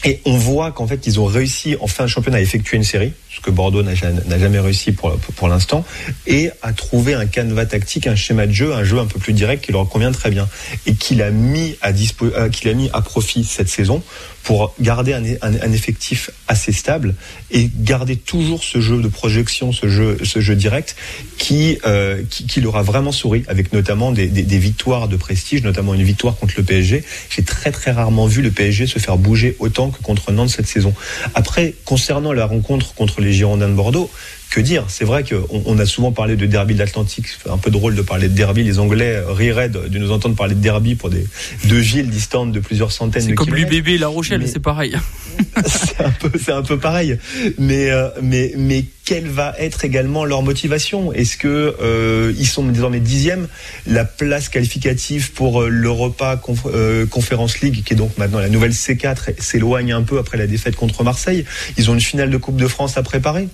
[0.04, 2.84] et on voit qu'en fait, ils ont réussi en fin de championnat à effectuer une
[2.84, 5.84] série, ce que Bordeaux n'a jamais réussi pour, l'instant,
[6.26, 9.32] et à trouver un canevas tactique, un schéma de jeu, un jeu un peu plus
[9.32, 10.48] direct qui leur convient très bien,
[10.86, 14.02] et qu'il a mis à euh, mis à profit cette saison
[14.42, 17.14] pour garder un, effectif assez stable
[17.50, 20.96] et garder toujours ce jeu de projection, ce jeu, direct
[21.36, 25.16] qui, euh, qui, qui, leur a vraiment souri, avec notamment des, des, des, victoires de
[25.16, 27.04] prestige, notamment une victoire contre le PSG.
[27.28, 30.66] J'ai très très rarement vu le PSG se faire bouger autant que contre Nantes cette
[30.66, 30.94] saison.
[31.34, 34.11] Après, concernant la rencontre contre les Girondins de Bordeaux,
[34.50, 37.26] que dire C'est vrai qu'on on a souvent parlé de derby de l'Atlantique.
[37.28, 38.64] C'est un peu drôle de parler de derby.
[38.64, 41.26] Les Anglais riraient de, de, nous entendre parler de derby pour des
[41.64, 43.56] deux villes distantes de plusieurs centaines de kilomètres.
[43.56, 44.96] C'est comme l'UBB La Rochelle, c'est pareil.
[45.66, 47.18] c'est un peu, c'est un peu pareil.
[47.58, 51.12] Mais, euh, mais, mais quelle va être également leur motivation?
[51.12, 53.48] Est-ce que euh, ils sont désormais dixièmes?
[53.86, 58.72] La place qualificative pour l'Europa Conf euh, Conference League, qui est donc maintenant la nouvelle
[58.72, 61.44] C4, s'éloigne un peu après la défaite contre Marseille.
[61.76, 63.48] Ils ont une finale de Coupe de France à préparer?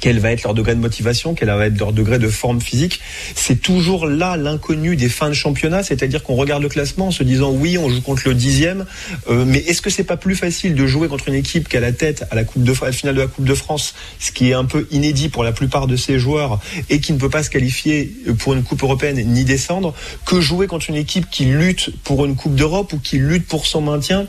[0.00, 3.00] Quel va être leur degré de motivation, quel va être leur degré de forme physique.
[3.34, 7.22] C'est toujours là l'inconnu des fins de championnat, c'est-à-dire qu'on regarde le classement en se
[7.22, 8.86] disant oui, on joue contre le dixième,
[9.28, 11.80] euh, mais est-ce que c'est pas plus facile de jouer contre une équipe qui a
[11.80, 14.30] la tête à la coupe de à la finale de la Coupe de France, ce
[14.30, 17.30] qui est un peu inédit pour la plupart de ces joueurs et qui ne peut
[17.30, 21.44] pas se qualifier pour une Coupe européenne ni descendre, que jouer contre une équipe qui
[21.44, 24.26] lutte pour une Coupe d'Europe ou qui lutte pour son maintien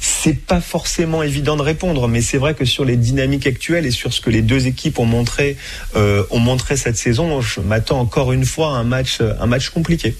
[0.00, 3.90] C'est pas forcément évident de répondre, mais c'est vrai que sur les dynamiques actuelles et
[3.90, 5.56] sur ce que les deux équipes ont montré,
[5.96, 9.70] euh, ont montré cette saison, je m'attends encore une fois à un match, un match
[9.70, 10.16] compliqué.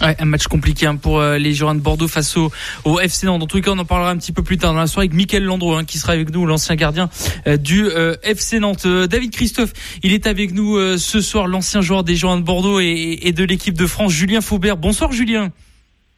[0.00, 2.50] Ouais, un match compliqué hein, pour euh, les Girondins de Bordeaux face au,
[2.84, 3.46] au FC Nantes.
[3.48, 5.16] Tous les cas, on en parlera un petit peu plus tard dans la soirée avec
[5.16, 7.08] Mickaël Landreau hein, qui sera avec nous, l'ancien gardien
[7.46, 8.86] euh, du euh, FC Nantes.
[8.86, 12.44] Euh, David Christophe, il est avec nous euh, ce soir, l'ancien joueur des Girondins de
[12.44, 14.76] Bordeaux et, et de l'équipe de France, Julien Faubert.
[14.76, 15.52] Bonsoir Julien.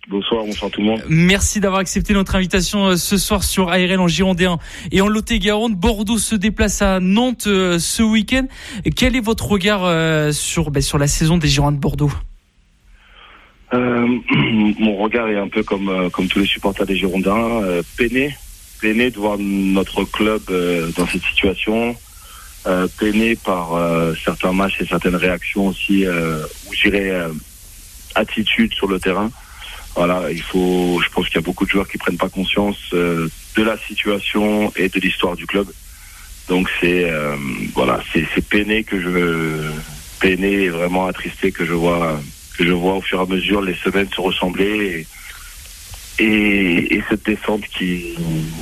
[0.08, 1.02] Bonsoir, bonsoir tout le monde.
[1.08, 4.58] Merci d'avoir accepté notre invitation euh, ce soir sur ARL en Girondin
[4.92, 5.74] et en Lot-et-Garonne.
[5.74, 8.46] Bordeaux se déplace à Nantes euh, ce week-end.
[8.94, 12.12] Quel est votre regard euh, sur, ben, sur la saison des Girondins de Bordeaux?
[13.74, 14.06] Euh,
[14.78, 18.32] Mon regard est un peu comme, comme tous les supporters des Girondins, euh, peiné,
[18.80, 20.42] peiné de voir notre club
[20.96, 21.96] dans cette situation,
[22.98, 23.70] peiné par
[24.22, 27.12] certains matchs et certaines réactions aussi, où j'irais
[28.14, 29.30] attitude sur le terrain
[29.96, 32.78] voilà, il faut, je pense qu'il y a beaucoup de joueurs qui prennent pas conscience
[32.92, 35.66] euh, de la situation et de l'histoire du club.
[36.48, 37.34] Donc c'est euh,
[37.74, 39.70] voilà, c'est peiné que je
[40.20, 42.20] peiné et vraiment attristé que je vois
[42.56, 45.06] que je vois au fur et à mesure les semaines se ressembler
[46.18, 48.14] et, et, et cette descente qui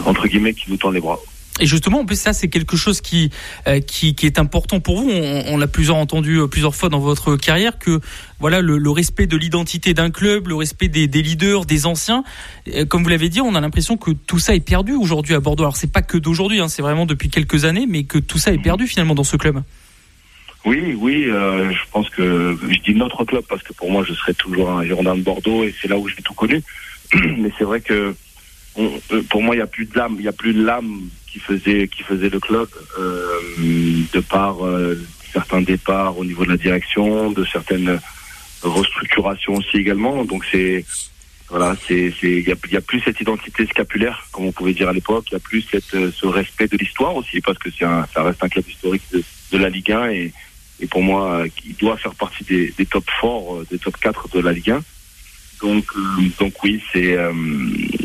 [0.05, 1.19] entre guillemets qui nous tend les bras.
[1.61, 3.31] Et justement, en plus, ça, c'est quelque chose qui,
[3.69, 5.09] euh, qui, est important pour vous.
[5.09, 8.01] On, l'a plusieurs entendu euh, plusieurs fois dans votre carrière que
[8.41, 12.25] voilà le, respect de l'identité d'un club, le respect des, leaders, des anciens.
[12.75, 15.41] Euh, comme vous l'avez dit, on a l'impression que tout ça est perdu aujourd'hui à
[15.41, 15.63] Bordeaux.
[15.63, 18.53] Alors c'est pas que d'aujourd'hui, hein, c'est vraiment depuis quelques années, mais que tout ça
[18.53, 19.63] est perdu finalement dans ce club.
[20.65, 24.35] Oui, oui, je pense que je dis notre club parce que pour moi, je serai
[24.35, 26.63] toujours un Girondin de Bordeaux et c'est là où j'ai tout connu.
[27.15, 28.15] mais c'est vrai que
[29.29, 31.03] pour moi, il n'y a plus de l'âme, il y a plus de l'âme
[31.35, 33.41] qui faisait qui faisait le club euh,
[34.13, 34.97] de par euh,
[35.33, 37.99] certains départs au niveau de la direction, de certaines
[38.63, 40.25] restructurations aussi également.
[40.25, 40.85] Donc c'est
[41.49, 45.25] voilà, c'est il y a, plus cette identité scapulaire comme on pouvait dire à l'époque.
[45.31, 48.23] Il y a plus cette euh, ce respect de l'histoire aussi parce que c'est ça
[48.23, 50.33] reste un club historique de, de, la Ligue 1 et
[50.81, 54.41] et pour moi, il doit faire partie des, des top 4, des top 4 de
[54.41, 54.83] la Ligue 1.
[55.63, 55.85] Donc,
[56.41, 57.17] donc oui, c'est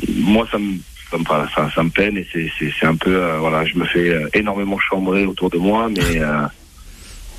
[0.08, 0.78] moi ça me
[1.12, 5.26] ça, me peine et c'est un peu euh, voilà je me fais euh, énormément chambrer
[5.26, 6.45] autour de moi mais euh,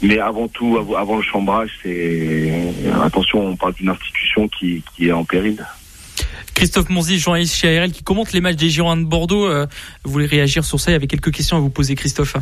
[0.02, 2.52] mais avant tout avant le chambrage c'est
[3.02, 5.64] attention on parle d'une institution qui, qui est en péril
[6.54, 9.48] Christophe Monzi, journaliste chez ARL, qui commente les matchs des Girondins de Bordeaux.
[10.04, 10.90] vous voulez réagir sur ça?
[10.90, 12.36] Il y avait quelques questions à vous poser, Christophe.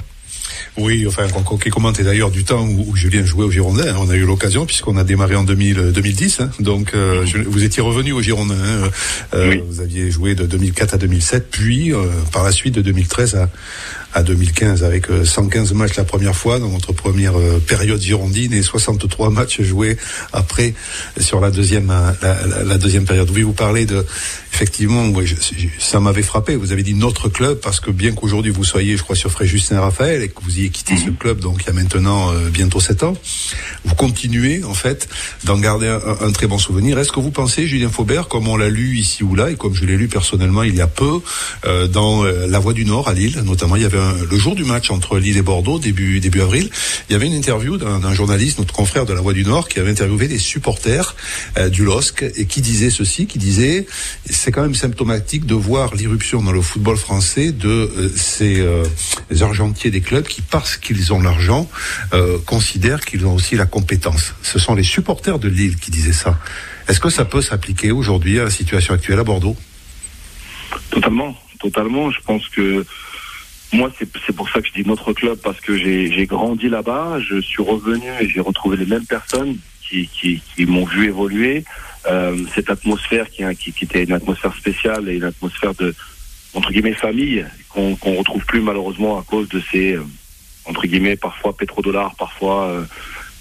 [0.76, 1.26] Oui, enfin,
[1.62, 3.88] qui commentait d'ailleurs du temps où, Julien jouait au Girondin.
[3.88, 3.96] Hein.
[4.00, 6.40] On a eu l'occasion puisqu'on a démarré en 2000, 2010.
[6.40, 6.50] Hein.
[6.60, 8.54] Donc, euh, vous étiez revenu au Girondin.
[8.54, 8.90] Hein.
[9.34, 13.36] Euh, vous aviez joué de 2004 à 2007, puis euh, par la suite de 2013
[13.36, 13.48] à,
[14.14, 17.34] à 2015 avec 115 matchs la première fois dans votre première
[17.66, 19.96] période girondine et 63 matchs joués
[20.32, 20.74] après
[21.20, 23.30] sur la deuxième la, la, deuxième période.
[23.30, 24.04] Oui, vous parlez de
[24.52, 25.04] effectivement,
[25.78, 26.56] ça m'avait frappé.
[26.56, 29.60] Vous avez dit notre club parce que bien qu'aujourd'hui vous soyez, je crois, sur Fréjus
[29.60, 31.16] Saint-Raphaël et que vous ayez quitté ce mhm.
[31.16, 33.14] club, donc il y a maintenant euh, bientôt sept ans,
[33.84, 35.08] vous continuez en fait
[35.44, 36.98] d'en garder un, très bon souvenir.
[36.98, 39.74] Est-ce que vous pensez, Julien Faubert, comme on l'a lu ici ou là et comme
[39.74, 41.20] je l'ai lu personnellement il y a peu
[41.66, 43.98] euh, dans euh, La Voix du Nord à Lille, notamment, il y avait
[44.30, 46.70] le jour du match entre Lille et Bordeaux début début avril,
[47.08, 49.78] il y avait une interview d'un journaliste, notre confrère de La Voix du Nord, qui
[49.78, 51.16] avait interviewé des supporters
[51.70, 53.86] du LOSC et qui disait ceci, qui disait
[54.28, 58.84] c'est quand même symptomatique de voir l'irruption dans le football français de euh, ces euh,
[59.40, 61.68] argentiers des clubs qui, parce qu'ils ont l'argent,
[62.12, 64.34] euh, considèrent qu'ils ont aussi la compétence.
[64.42, 66.38] Ce sont les supporters de Lille qui disaient ça.
[66.88, 69.56] Est-ce que ça peut s'appliquer aujourd'hui à la situation actuelle à Bordeaux?
[70.90, 72.10] Totalement, totalement.
[72.10, 72.84] Je pense que
[73.72, 77.40] moi, c'est pour ça que je dis notre club, parce que j'ai grandi là-bas, je
[77.40, 81.64] suis revenu et j'ai retrouvé les mêmes personnes qui, qui, qui m'ont vu évoluer.
[82.06, 85.94] Euh, cette atmosphère qui, qui, qui, était une atmosphère spéciale et une atmosphère de
[86.54, 90.04] entre guillemets famille qu'on qu'on retrouve plus malheureusement à cause de ces euh,
[90.64, 92.84] entre guillemets parfois pétrodollars, parfois euh,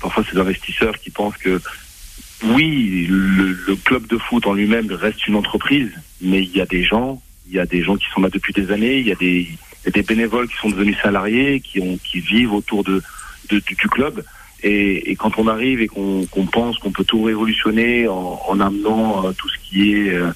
[0.01, 1.61] parfois ces investisseurs qui pensent que
[2.43, 6.65] oui, le, le club de foot en lui-même reste une entreprise, mais il y a
[6.65, 9.11] des gens, il y a des gens qui sont là depuis des années, il y
[9.11, 9.47] a des,
[9.91, 13.01] des bénévoles qui sont devenus salariés, qui ont qui vivent autour de,
[13.49, 14.23] du club
[14.63, 19.31] et, quand on arrive et qu'on pense qu'on peut tout révolutionner en, en amenant euh,
[19.31, 20.31] tout ce qui est euh,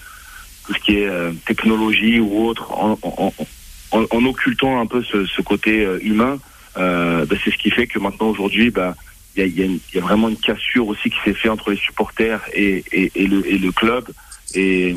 [0.66, 6.38] tout ce qui est euh, technologie ou autre, en, occultant un peu ce, côté humain,
[6.76, 8.96] bah, c'est ce qui fait que maintenant aujourd'hui, bah,
[9.36, 12.42] il y a, y, a, vraiment une cassure aussi qui s'est fait entre les supporters
[12.54, 14.08] et, et, et, le, le club.
[14.54, 14.96] Et,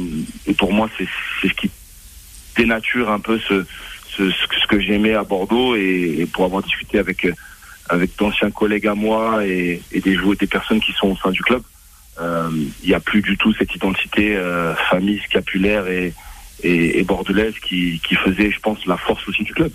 [0.59, 1.09] pour moi, c'est
[1.49, 1.71] ce qui
[2.57, 3.64] dénature un peu ce,
[4.16, 7.27] ce, que j'aimais à Bordeaux et, pour avoir discuté avec
[7.88, 11.42] avec d'anciens collègues à moi et, des joueurs, des personnes qui sont au sein du
[11.42, 11.62] club.
[12.20, 12.48] Euh,
[12.83, 16.14] il n'y a plus du tout cette identité euh, famille scapulaire et,
[16.62, 19.72] et, et bordelaise qui, qui faisait, je pense, la force aussi du club.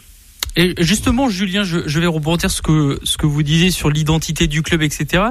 [0.59, 4.61] Et justement, Julien, je, vais rebondir ce que ce que vous disiez sur l'identité du
[4.61, 5.23] club, etc.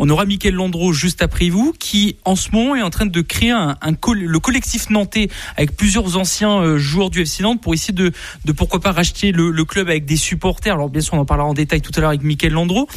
[0.00, 3.20] On aura Michael Landreau juste après vous, qui en ce moment est en train de
[3.20, 8.10] créer le collectif nantais avec plusieurs anciens euh, joueurs du FC Nantes pour essayer de,
[8.56, 10.74] pourquoi pas racheter le, club avec des supporters.
[10.74, 12.88] Alors bien sûr, on en parlera en détail tout à l'heure avec Michael Landreau.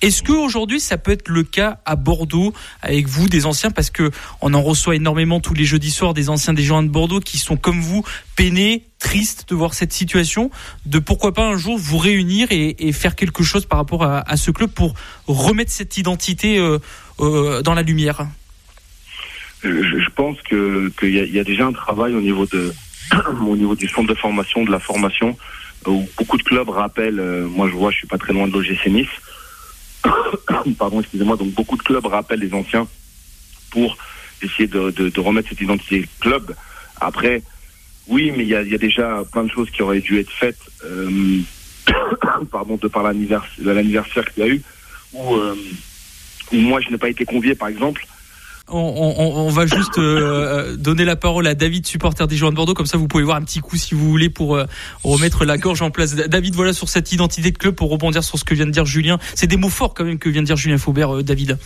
[0.00, 3.90] Est-ce que aujourd'hui ça peut être le cas à Bordeaux avec vous, des anciens, parce
[3.90, 7.20] que on en reçoit énormément tous les jeudis soirs des anciens des joueurs de Bordeaux
[7.20, 10.50] qui sont comme vous peinés triste de voir cette situation,
[10.84, 14.50] de pourquoi pas un jour vous réunir et, faire quelque chose par rapport à, ce
[14.50, 14.94] club pour
[15.26, 16.78] remettre cette identité euh,
[17.20, 18.26] euh, dans la lumière
[19.62, 22.72] je, pense que qu'il y, a déjà un travail au niveau de
[23.46, 25.36] au niveau du centre de formation, de la formation,
[25.86, 27.18] où beaucoup de clubs rappellent.
[27.18, 29.08] Euh, moi, je vois, je suis pas très loin de l'OGC Nice.
[30.78, 31.36] Pardon, excusez-moi.
[31.36, 32.86] Donc, beaucoup de clubs rappellent les anciens
[33.70, 33.96] pour
[34.42, 36.54] essayer de, de remettre cette identité club.
[37.00, 37.42] Après,
[38.08, 41.40] oui, mais il y a, déjà plein de choses qui auraient dû être faites, euh,
[42.50, 44.62] pardon, de par l'anniversaire qu'il y a eu,
[45.12, 45.54] où, euh,
[46.52, 48.06] où moi je n'ai pas été convié, par exemple.
[48.68, 49.98] on, va juste
[50.78, 52.74] donner la parole à David, supporter des joueurs de Bordeaux.
[52.74, 54.58] Comme ça, vous pouvez voir un petit coup si vous voulez pour
[55.02, 56.14] remettre la gorge en place.
[56.14, 58.86] David, voilà sur cette identité de club pour rebondir sur ce que vient de dire
[58.86, 59.18] Julien.
[59.34, 61.58] C'est des mots forts quand même que vient de dire Julien Faubert, David.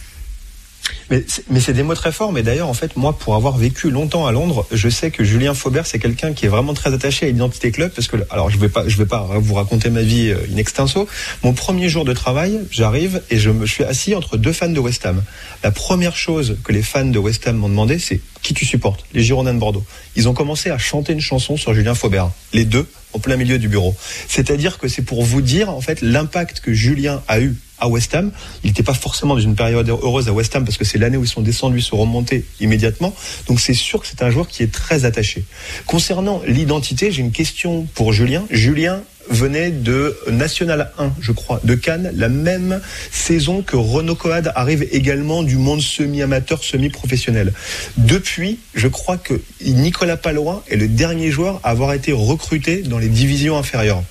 [1.10, 1.24] Mais,
[1.60, 2.32] c'est des mots très forts.
[2.32, 5.54] Mais d'ailleurs, en fait, moi, pour avoir vécu longtemps à Londres, je sais que Julien
[5.54, 7.92] Faubert, c'est quelqu'un qui est vraiment très attaché à l'identité club.
[7.94, 11.08] Parce que, alors, je vais vais pas vous raconter ma vie euh, in extenso.
[11.42, 14.80] Mon premier jour de travail, j'arrive et je me suis assis entre deux fans de
[14.80, 15.22] West Ham.
[15.62, 19.04] La première chose que les fans de West Ham m'ont demandé, c'est qui tu supportes?
[19.12, 19.84] Les Girondins de Bordeaux.
[20.16, 22.30] Ils ont commencé à chanter une chanson sur Julien Faubert.
[22.52, 23.94] Les deux, en plein milieu du bureau.
[24.28, 28.14] C'est-à-dire que c'est pour vous dire, en fait, l'impact que Julien a eu à West
[28.14, 28.30] Ham.
[28.62, 31.16] Il n'était pas forcément dans une période heureuse à West Ham parce que c'est l'année
[31.16, 33.14] où ils sont descendus, se remonter immédiatement.
[33.46, 35.44] Donc c'est sûr que c'est un joueur qui est très attaché.
[35.86, 38.44] Concernant l'identité, j'ai une question pour Julien.
[38.50, 42.80] Julien venait de National 1, je crois, de Cannes, la même
[43.12, 47.52] saison que Renaud Coad arrive également du monde semi-amateur, semi-professionnel.
[47.96, 52.98] Depuis, je crois que Nicolas Palois est le dernier joueur à avoir été recruté dans
[52.98, 54.02] les divisions inférieures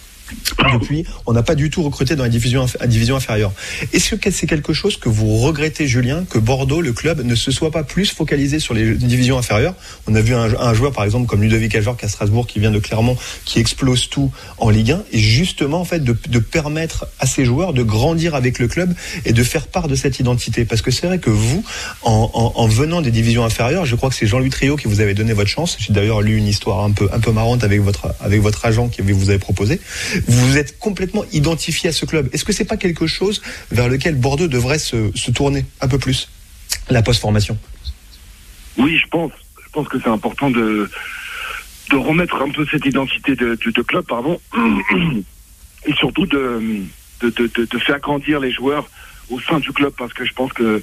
[0.73, 2.65] depuis, on n'a pas du tout recruté dans la division,
[3.15, 3.51] inférieure.
[3.93, 7.51] Est-ce que c'est quelque chose que vous regrettez, Julien, que Bordeaux, le club, ne se
[7.51, 9.75] soit pas plus focalisé sur les divisions inférieures?
[10.07, 12.79] On a vu un, joueur, par exemple, comme Ludovic Ajorc à Strasbourg, qui vient de
[12.79, 17.45] Clermont, qui explose tout en Ligue 1, et justement, en fait, de, permettre à ces
[17.45, 18.93] joueurs de grandir avec le club
[19.25, 20.65] et de faire part de cette identité.
[20.65, 21.63] Parce que c'est vrai que vous,
[22.03, 25.33] en, venant des divisions inférieures, je crois que c'est Jean-Louis Trio qui vous avait donné
[25.33, 25.77] votre chance.
[25.79, 28.89] J'ai d'ailleurs lu une histoire un peu, un peu marrante avec votre, avec votre agent
[28.89, 29.79] qui vous avait proposé
[30.27, 32.29] vous êtes complètement identifié à ce club.
[32.33, 33.41] Est-ce que c'est pas quelque chose
[33.71, 36.29] vers lequel Bordeaux devrait se, tourner un peu plus?
[36.89, 37.57] La post-formation
[38.77, 39.31] Oui, je pense.
[39.63, 40.89] Je pense que c'est important de,
[41.91, 44.39] de remettre un peu cette identité de, club, pardon,
[45.85, 46.83] et surtout de,
[47.21, 48.89] de, faire grandir les joueurs
[49.29, 50.81] au sein du club, parce que je pense que,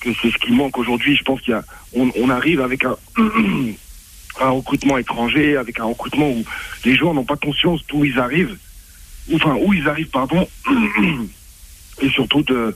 [0.00, 1.16] que c'est ce qui manque aujourd'hui.
[1.16, 1.64] Je pense a,
[1.94, 2.96] on arrive avec un
[4.40, 6.44] un recrutement étranger, avec un recrutement où
[6.84, 8.56] les joueurs n'ont pas conscience d'où ils arrivent
[9.34, 10.48] enfin où ils arrivent, pardon,
[12.02, 12.74] et surtout de,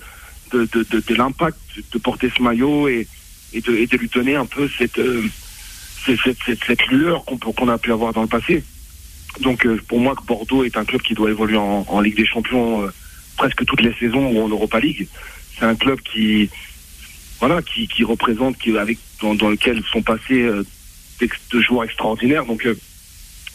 [0.52, 1.58] de, de, de, l'impact
[1.92, 3.06] de porter ce maillot et,
[3.52, 5.24] et, de, lui donner un peu cette, euh,
[6.04, 6.36] cette,
[6.66, 8.62] cette, lueur qu'on qu'on a pu avoir dans le passé.
[9.40, 12.82] Donc euh, pour moi, Bordeaux est un club qui doit évoluer en, Ligue des Champions
[12.82, 12.92] euh,
[13.36, 15.06] presque toutes les saisons ou en Europa League.
[15.58, 16.50] C'est un club qui,
[17.38, 20.42] voilà, qui, qui représente, qui avec dans, dans lequel sont passés
[21.20, 22.44] de joueurs extraordinaires.
[22.44, 22.66] Donc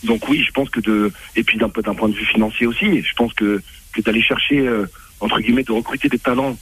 [0.04, 3.14] donc oui, je pense que de et puis d'un point de vue financier aussi, je
[3.16, 3.62] pense que
[4.06, 4.86] d'aller chercher euh,
[5.20, 6.56] entre guillemets de recruter des talents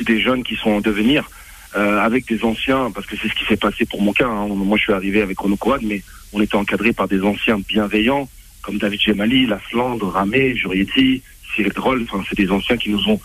[0.00, 1.28] des jeunes qui sont en devenir
[1.76, 4.28] euh, avec des anciens parce que c'est ce qui s'est passé pour mon cas.
[4.28, 4.46] Hein.
[4.48, 6.02] Moi, je suis arrivé avec Coad, mais
[6.32, 8.28] on était encadré par des anciens bienveillants
[8.62, 11.22] comme David Gemali, Lasland, Ramé, Jurietti,
[11.54, 12.06] Cyril Droll.
[12.08, 13.20] Enfin, c'est des anciens qui nous ont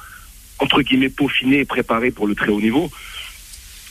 [0.59, 2.89] entre guillemets peaufinés et préparés pour le très haut niveau.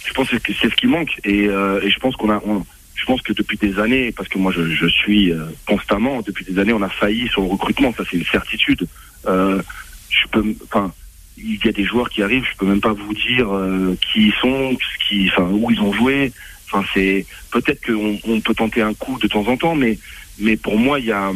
[0.06, 2.64] Je pense que c'est ce qui manque et, euh, et je pense qu'on a on,
[2.96, 6.44] je pense que depuis des années, parce que moi je, je suis euh, constamment, depuis
[6.44, 8.86] des années, on a failli sur le recrutement, ça c'est une certitude.
[9.26, 9.62] Euh,
[10.10, 10.92] je peux, enfin,
[11.36, 14.28] il y a des joueurs qui arrivent, je peux même pas vous dire euh, qui
[14.28, 14.76] ils sont,
[15.06, 16.32] qui, enfin, où ils ont joué.
[16.68, 19.98] Enfin, c'est peut-être qu'on on peut tenter un coup de temps en temps, mais
[20.38, 21.32] mais pour moi, il y a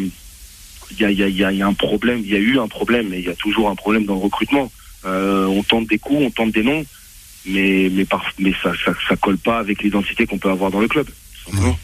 [0.93, 2.67] il y a, il y, a, y a un problème, il y a eu un
[2.67, 4.73] problème, et il y a toujours un problème dans le recrutement.
[5.05, 6.85] Euh, on tente des coups, on tente des noms,
[7.47, 10.81] mais mais, par, mais ça, ça ça colle pas avec l'identité qu'on peut avoir dans
[10.81, 11.09] le club.
[11.53, 11.77] Non.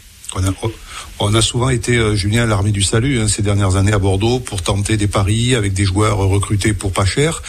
[1.19, 4.39] On a souvent été, euh, Julien, l'armée du salut hein, ces dernières années à Bordeaux
[4.39, 7.41] pour tenter des paris avec des joueurs recrutés pour pas cher.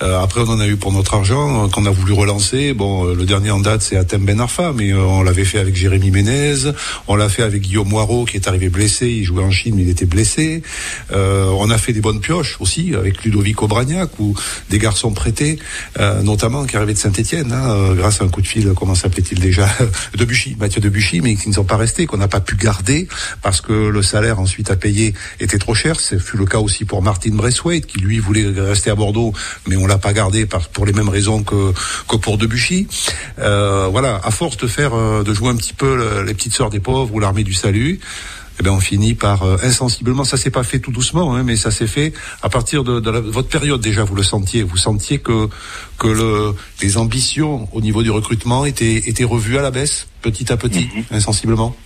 [0.00, 2.72] Euh, après, on en a eu pour notre argent euh, qu'on a voulu relancer.
[2.72, 6.12] Bon, le dernier en date, c'est Atem Ben Arfa, mais on l'avait fait avec Jérémy
[6.12, 6.70] Ménez.
[7.08, 9.08] On l'a fait avec Guillaume Moirot, qui est arrivé blessé.
[9.08, 10.62] Il jouait en Chine, mais il était blessé.
[11.12, 14.34] on a fait des bonnes pioches aussi avec Ludovic Obragnac ou
[14.70, 15.58] des garçons prêtés,
[16.22, 19.68] notamment qui arrivaient de Saint-Etienne, hein, grâce à un coup de fil, comment s'appelait-il déjà
[20.16, 22.95] Debuchy, Mathieu Debuchy, mais qui ne sont pas restés, qu'on n'a pas pu garder
[23.42, 26.00] parce que le salaire ensuite à payer était trop cher.
[26.00, 29.32] Ce fut le cas aussi pour Martin Braithwaite qui lui voulait rester à Bordeaux,
[29.66, 31.72] mais on l'a pas gardé pour les mêmes raisons que,
[32.08, 32.86] que pour Debuchy.
[33.38, 36.70] Euh, voilà, à force de faire, euh, de jouer un petit peu les petites sœurs
[36.70, 38.00] des pauvres ou l'armée du salut,
[38.58, 40.24] eh ben on finit par euh, insensiblement.
[40.24, 43.48] Ça s'est pas fait tout doucement, hein, mais ça s'est fait à partir de, votre
[43.48, 44.04] période déjà.
[44.04, 45.48] Vous le sentiez, vous sentiez que
[45.98, 50.52] que le, les ambitions au niveau du recrutement étaient étaient revues à la baisse, petit
[50.52, 51.04] à petit, mhm.
[51.10, 51.76] insensiblement.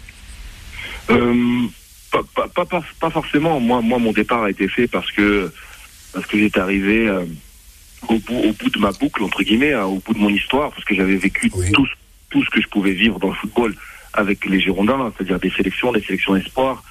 [1.11, 1.67] Euh,
[2.11, 3.61] pas, pas, pas, pas, forcément.
[3.61, 5.53] Moi, moi, mon départ a été fait parce que
[6.13, 7.25] parce que j'étais arrivé euh,
[8.09, 10.71] au, bout, au bout de ma boucle entre guillemets, hein, au bout de mon histoire,
[10.71, 11.87] parce que j'avais vécu tout,
[12.31, 13.75] tout ce que je pouvais vivre dans le football
[14.13, 16.83] avec les Girondins, c'est-à-dire des sélections, des sélections espoirs,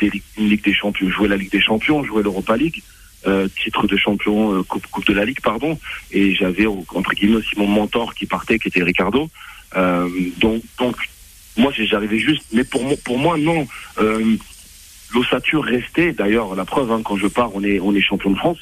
[0.00, 2.82] une Ligue des Champions, jouer la Ligue des Champions, jouer l'Europa League,
[3.26, 5.78] euh, titre de champion, euh, coupe, coupe de la Ligue, pardon.
[6.10, 9.28] Et j'avais entre guillemets aussi mon mentor qui partait, qui était Ricardo.
[9.76, 10.08] Euh,
[10.38, 10.96] donc, donc,
[11.56, 12.44] moi, j'arrivais juste.
[12.52, 13.66] Mais pour moi, pour moi, non.
[13.98, 14.36] Euh,
[15.14, 16.12] L'ossature restait.
[16.12, 18.58] D'ailleurs, la preuve, hein, quand je pars, on est, on est champion de France.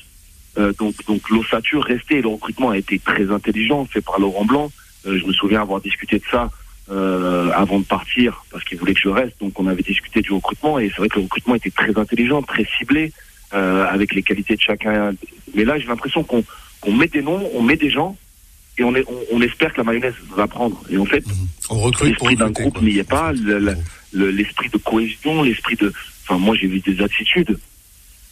[0.58, 2.20] Euh, donc, donc l'ossature restait.
[2.20, 4.72] Le recrutement a été très intelligent, fait par Laurent Blanc.
[5.06, 6.50] Euh, je me souviens avoir discuté de ça
[6.90, 9.38] euh, avant de partir, parce qu'il voulait que je reste.
[9.40, 12.42] Donc, on avait discuté du recrutement, et c'est vrai que le recrutement était très intelligent,
[12.42, 13.12] très ciblé,
[13.54, 15.12] euh, avec les qualités de chacun.
[15.54, 16.44] Mais là, j'ai l'impression qu'on
[16.80, 18.16] qu'on met des noms, on met des gens,
[18.80, 20.82] et on, est, on, on espère que la mayonnaise va prendre.
[20.90, 21.22] Et en fait,
[21.68, 23.76] On recrute l'esprit d'un groupe n'y est pas, le- le-
[24.12, 25.92] le- l'esprit de cohésion, l'esprit de...
[26.24, 27.58] Enfin, moi, j'ai vu des attitudes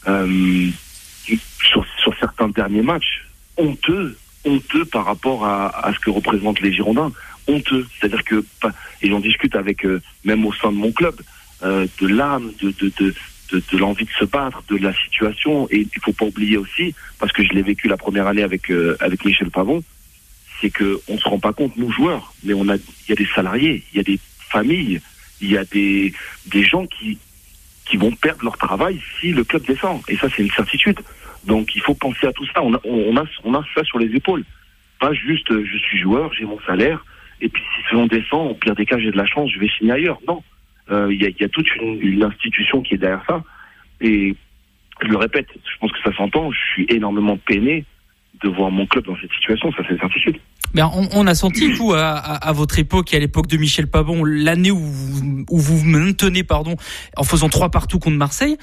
[0.09, 0.69] euh,
[1.63, 3.27] sur, sur certains derniers matchs
[3.59, 7.13] honteux, honteux par rapport à, à ce que représentent les Girondins.
[7.47, 7.87] Honteux.
[7.99, 8.45] C'est-à-dire que,
[9.03, 11.17] et j'en discute avec, euh, même au sein de mon club,
[11.63, 13.15] euh, de l'âme, de, de, de,
[13.53, 15.67] de, de l'envie de se battre, de la situation.
[15.71, 18.71] Et il faut pas oublier aussi, parce que je l'ai vécu la première année avec,
[18.71, 19.83] euh, avec Michel Pavon,
[20.61, 23.17] c'est que on se rend pas compte, nous joueurs, mais on a, il y a
[23.17, 24.19] des salariés, il y a des
[24.51, 25.01] familles,
[25.41, 26.13] il y a des,
[26.47, 27.19] des gens qui,
[27.87, 30.01] qui vont perdre leur travail si le club descend.
[30.09, 31.01] Et ça, c'est une certitude.
[31.45, 32.63] Donc, il faut penser à tout ça.
[32.63, 34.45] On a, on a, on a ça sur les épaules.
[35.01, 37.05] Pas juste, euh, je suis joueur, j'ai mon salaire,
[37.41, 39.69] et puis si on descend, au pire des cas, j'ai de la chance, je vais
[39.79, 40.19] signer ailleurs.
[40.27, 40.43] Non.
[40.91, 43.45] Euh, Il y, a, toute une institution qui est derrière ça.
[44.01, 44.35] Et
[45.03, 47.85] je le répète, je pense que ça s'entend, je suis énormément peiné
[48.43, 50.37] de voir mon club dans cette situation, ça c'est certitude.
[50.75, 53.57] Ben, on, on a senti, vous, à, à, à votre époque et à l'époque de
[53.57, 54.83] Michel Pavon, l'année où,
[55.51, 56.77] où vous maintenez, pardon,
[57.17, 58.59] en faisant trois partout contre Marseille,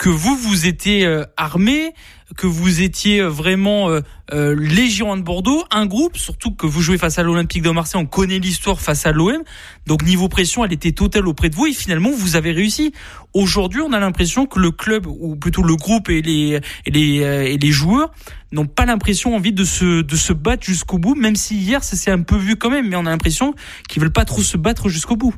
[0.00, 1.92] que vous, vous étiez euh, armé,
[2.34, 4.00] que vous étiez euh, vraiment euh,
[4.32, 4.56] euh,
[4.88, 8.06] Girondins de Bordeaux, un groupe, surtout que vous jouez face à l'Olympique de Marseille, on
[8.06, 9.42] connaît l'histoire face à l'OM,
[9.86, 12.94] donc niveau pression, elle était totale auprès de vous, et finalement, vous avez réussi.
[13.34, 17.22] Aujourd'hui, on a l'impression que le club, ou plutôt le groupe et les, et les,
[17.22, 18.10] euh, et les joueurs,
[18.52, 21.94] n'ont pas l'impression envie de se de se battre jusqu'au bout même si hier ça
[21.94, 23.54] s'est un peu vu quand même mais on a l'impression
[23.88, 25.32] qu'ils veulent pas trop se battre jusqu'au bout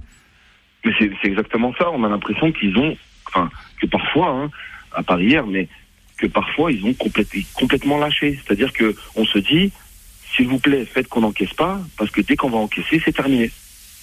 [0.85, 1.91] Mais c'est exactement ça.
[1.91, 2.97] On a l'impression qu'ils ont,
[3.27, 3.51] enfin,
[3.83, 4.51] que parfois, hein,
[4.93, 5.69] à part hier, mais
[6.17, 8.39] que parfois ils ont complète- complètement lâché.
[8.39, 9.73] C'est-à-dire que on se dit,
[10.35, 13.51] s'il vous plaît, faites qu'on n'encaisse pas, parce que dès qu'on va encaisser, c'est terminé.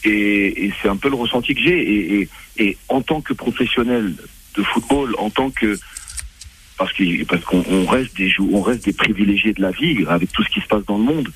[0.05, 2.27] Et, c'est un peu le ressenti que j'ai.
[2.57, 4.13] Et, en tant que professionnel
[4.55, 5.80] de football, en tant que
[6.77, 10.05] parce que parce qu'on on reste des jou- on reste des privilégiés de la vie
[10.07, 11.30] avec tout ce qui se passe dans le monde.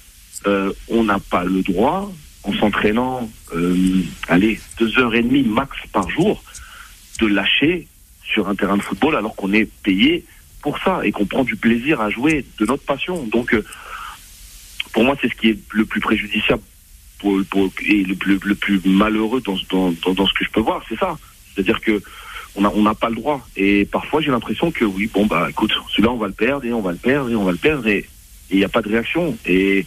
[0.47, 2.11] Euh, on n'a pas le droit,
[2.43, 6.43] en s'entraînant, euh, allez, deux heures et demie max par jour,
[7.21, 7.87] de lâcher
[8.34, 10.25] sur un terrain de football alors qu'on est payé
[10.61, 13.23] pour ça et qu'on prend du plaisir à jouer de notre passion.
[13.23, 13.63] Donc, euh,
[14.93, 16.63] pour moi, c'est ce qui est le plus préjudiciable
[17.88, 18.15] et le,
[18.55, 21.17] plus- malheureux dans, dans, dans, ce que je peux voir, c'est ça.
[21.53, 22.01] C'est-à-dire que
[22.55, 23.47] on n'a on n'a pas le droit.
[23.55, 26.73] Et parfois, j'ai l'impression que oui, bon, bah écoute, celui-là, on va le perdre et
[26.73, 28.05] on va le perdre et on va le perdre et
[28.51, 29.38] il n'y a pas de réaction.
[29.45, 29.79] Et,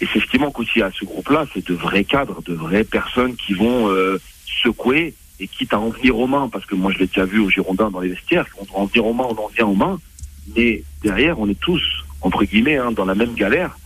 [0.00, 2.84] et c'est ce qui manque aussi à ce groupe-là, c'est de vrais cadres, de vraies
[2.84, 4.20] personnes qui vont euh,
[4.62, 7.40] secouer et quitte à en venir aux mains, parce que moi je l'ai déjà vu
[7.40, 9.98] aux Girondins dans les vestiaires, on en venir aux mains, on en vient aux mains,
[10.56, 11.82] mais derrière on est tous,
[12.20, 13.76] entre guillemets, hein, dans la même galère,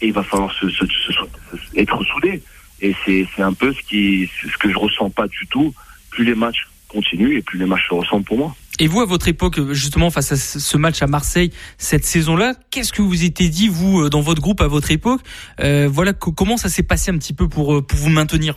[0.00, 2.42] et il va falloir se, se- se- être soudés.
[2.82, 5.72] Et c'est un peu ce, qui, ce que je ressens pas du tout.
[6.10, 8.54] Plus les matchs continuent et plus les matchs se ressemblent pour moi.
[8.78, 12.52] et vous à votre époque justement face à ce match à Marseille cette saison là
[12.70, 15.20] qu'est-ce que vous étiez dit vous euh, dans votre groupe à votre époque?
[15.60, 18.54] Euh, voilà co- comment ça s'est passé un petit peu pour euh, pour vous maintenir?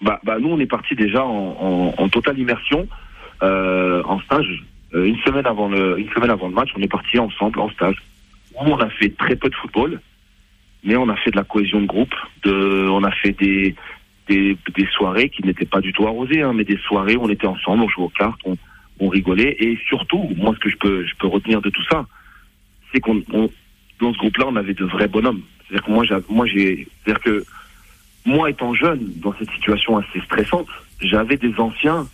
[0.00, 2.86] Bah, bah nous, on est parti déjà en, totale immersion,
[3.42, 4.64] euh, en stage.
[4.94, 7.68] Euh, une semaine avant le, une semaine avant le match, on est parti ensemble en
[7.70, 7.96] stage.
[8.54, 10.00] Où on a fait très peu de football,
[10.84, 12.14] mais on a fait de la cohésion de groupe.
[12.44, 13.74] De, on a fait des,
[14.28, 17.28] des, des soirées qui n'étaient pas du tout arrosées, hein, mais des soirées où on
[17.28, 18.56] était ensemble, on jouait aux cartes, on,
[19.00, 19.56] on rigolait.
[19.58, 22.06] Et surtout, moi, ce que je peux, je peux retenir de tout ça,
[22.92, 23.50] c'est qu'on, on-
[24.00, 25.42] dans ce groupe-là, on avait de vrais bonhommes.
[25.66, 27.44] C'est-à-dire que moi, j'ai, moi, j'ai, c'est-à-dire que
[28.28, 30.68] moi, étant jeune, dans cette situation assez stressante,
[31.00, 32.06] j'avais des anciens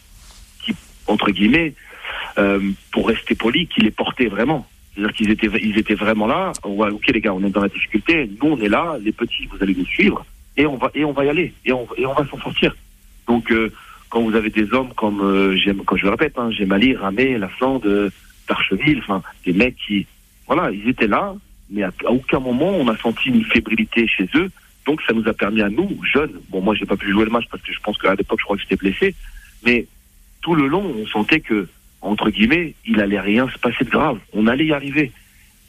[0.65, 0.75] qui,
[1.07, 1.75] entre guillemets,
[2.39, 2.61] euh,
[2.93, 4.67] pour rester poli, qui les portaient vraiment.
[4.95, 6.53] C'est-à-dire qu'ils étaient, ils vraiment là.
[6.63, 8.31] Ok les gars, on est dans la difficulté.
[8.41, 8.97] Nous, on est là.
[9.03, 10.25] Les petits, vous allez nous suivre
[10.57, 12.77] et on va et on va y aller et on, va s'en sortir.
[13.27, 13.73] Donc, euh,
[14.09, 17.87] quand vous avez des hommes comme, euh, quand je le répète, hein, Gemali, Ramé, Laflande,
[17.87, 18.11] euh,
[18.49, 20.07] Darcheville, enfin, des mecs qui,
[20.47, 21.35] voilà, ils étaient là,
[21.71, 24.51] mais à, à aucun moment on a senti une fébrilité chez eux.
[24.87, 27.31] Donc, ça nous a permis à nous, jeunes, bon, moi, j'ai pas pu jouer le
[27.31, 29.15] match parce que je pense qu'à l'époque, je crois que j'étais blessé,
[29.65, 29.87] mais
[30.43, 31.67] tout le long, on sentait que,
[32.03, 34.19] entre guillemets, il allait rien se passer de grave.
[34.35, 35.11] On allait y arriver.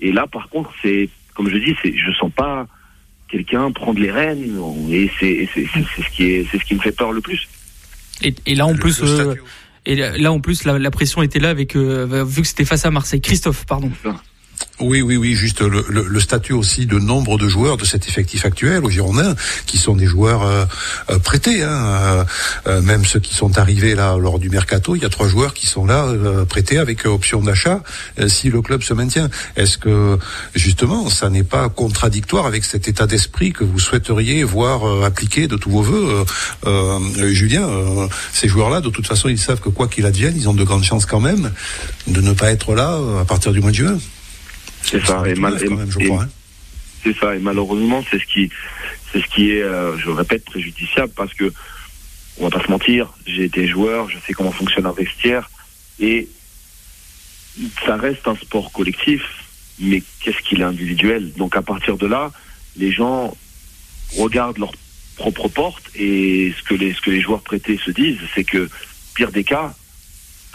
[0.01, 2.67] Et là, par contre, c'est, comme je dis, c'est, je sens pas
[3.29, 4.59] quelqu'un prendre les rênes,
[4.91, 7.47] et c'est, ce qui est, c'est ce qui me fait peur le plus.
[8.21, 9.35] et, et là en Le- plus le euh,
[9.87, 12.85] et là en plus la, la pression était là avec euh, vu que c'était face
[12.85, 13.91] à Marseille Christophe pardon
[14.81, 18.45] Oui, oui, oui, juste le, le, statut aussi de nombre de joueurs de cet effectif
[18.45, 19.33] actuel au Girondin,
[19.65, 20.65] qui sont des joueurs euh,
[21.09, 22.25] euh prêtés, hein,
[22.67, 25.53] euh, même ceux qui sont arrivés là lors du mercato, il y a trois joueurs
[25.53, 26.05] qui sont là
[26.49, 27.81] prêtés avec option d'achat
[28.27, 29.29] si le club se maintient.
[29.55, 30.19] Est-ce que
[30.55, 35.55] justement, ça n'est pas contradictoire avec cet état d'esprit que vous souhaiteriez voir appliqué de
[35.55, 36.25] tous vos voeux,
[37.31, 37.67] Julien
[38.33, 40.83] Ces joueurs-là, de toute façon, ils savent que quoi qu'il advienne, ils ont de grandes
[40.83, 41.51] chances quand même
[42.07, 43.97] de ne pas être là à partir du mois de juin.
[44.85, 45.23] C'est ça.
[45.25, 46.27] Et, mal, hein.
[47.03, 47.35] c'est ça.
[47.35, 48.49] Et malheureusement, c'est ce qui,
[49.11, 51.51] c'est ce qui est, euh, je répète, préjudiciable parce que
[52.37, 53.13] on va pas se mentir.
[53.25, 55.49] J'ai été joueur, je sais comment fonctionne un vestiaire
[55.99, 56.27] et
[57.85, 59.23] ça reste un sport collectif.
[59.79, 61.33] Mais qu'est-ce qu'il est individuel?
[61.33, 62.31] Donc à partir de là,
[62.77, 63.35] les gens
[64.17, 64.71] regardent leur
[65.17, 68.69] propre porte et ce que les ce que les joueurs prêtés se disent, c'est que
[69.15, 69.73] pire des cas,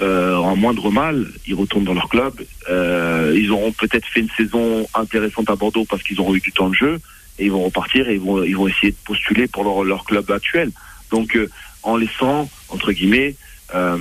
[0.01, 2.34] euh, en moindre mal, ils retournent dans leur club.
[2.68, 6.53] Euh, ils auront peut-être fait une saison intéressante à Bordeaux parce qu'ils auront eu du
[6.53, 7.01] temps de jeu
[7.38, 10.05] et ils vont repartir et ils vont, ils vont essayer de postuler pour leur, leur
[10.05, 10.70] club actuel.
[11.11, 11.51] Donc, euh,
[11.82, 13.34] en laissant, entre guillemets,
[13.74, 13.98] euh,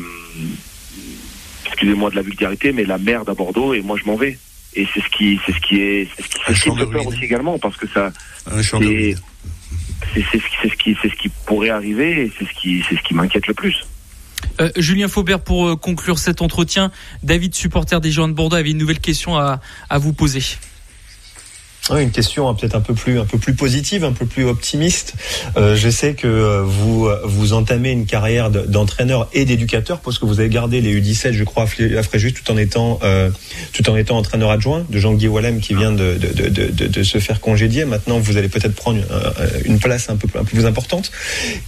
[1.65, 4.37] excusez-moi de la vulgarité, mais la merde à Bordeaux et moi je m'en vais.
[4.75, 7.23] Et c'est ce qui, c'est ce qui est, c'est ce qui, ce fait peur aussi
[7.23, 8.11] également parce que ça,
[8.61, 9.15] c'est,
[10.13, 13.01] c'est, c'est, ce qui, c'est ce qui pourrait arriver et c'est ce qui, c'est ce
[13.01, 13.85] qui m'inquiète le plus.
[14.61, 16.91] Euh, Julien Faubert, pour euh, conclure cet entretien,
[17.23, 19.59] David, supporter des Girondins de Bordeaux, avait une nouvelle question à
[19.97, 20.43] vous poser.
[21.97, 25.15] Une question hein, peut-être un peu plus un peu plus positive, un peu plus optimiste.
[25.57, 30.19] Euh, je sais que euh, vous euh, vous entamez une carrière d'entraîneur et d'éducateur parce
[30.19, 32.99] que vous avez gardé les U17, je crois, à Fréjus, tout en étant
[33.73, 37.85] tout en étant entraîneur adjoint de Jean-Guy Wallem qui vient de se faire congédier.
[37.85, 38.99] Maintenant, vous allez peut-être prendre
[39.65, 41.11] une, place un peu plus importante.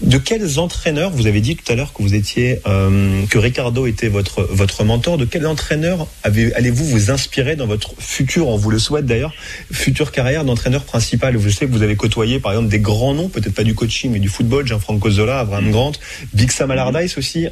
[0.01, 4.09] De quels entraîneurs vous avez dit tout à l'heure que vous étiez que Ricardo était
[4.09, 5.17] votre votre mentor.
[5.17, 8.49] De quel entraîneur allez-vous vous inspirer dans votre futur?
[8.49, 9.33] On vous le souhaite d'ailleurs,
[9.71, 13.29] futur carrière d'entraîneur principal Je sais que vous avez côtoyé par exemple des grands noms,
[13.29, 15.71] peut-être pas du coaching mais du football, Jean-Franco Zola, Abraham mm.
[15.71, 15.91] Grant,
[16.33, 17.47] Big Sam Allardyce aussi,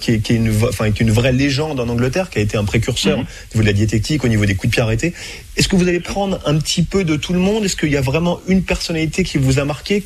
[0.00, 3.20] qui, est, une, enfin, une vraie légende en Angleterre, qui a été un précurseur mm.
[3.20, 5.14] au niveau de la diététique, au niveau des coups de pied arrêtés.
[5.56, 7.64] Est-ce que vous allez prendre un petit peu de tout le monde?
[7.64, 10.04] Est-ce qu'il y a vraiment une personnalité qui vous a marqué?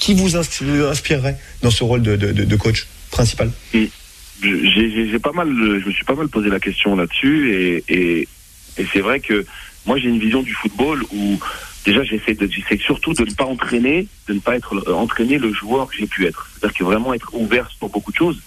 [0.00, 3.50] Qui vous inspirerait dans ce rôle de, coach principal?
[3.74, 3.84] Mm.
[4.42, 8.28] J'ai pas mal, je me suis pas mal posé la question là-dessus et, et,
[8.78, 9.44] et c'est vrai que
[9.86, 11.38] moi, j'ai une vision du football où
[11.84, 15.38] déjà j'essaie de, j'essaie surtout de ne pas entraîner, de ne pas être euh, entraîner
[15.38, 16.48] le joueur que j'ai pu être.
[16.52, 18.40] C'est-à-dire que vraiment être ouvert pour beaucoup de choses.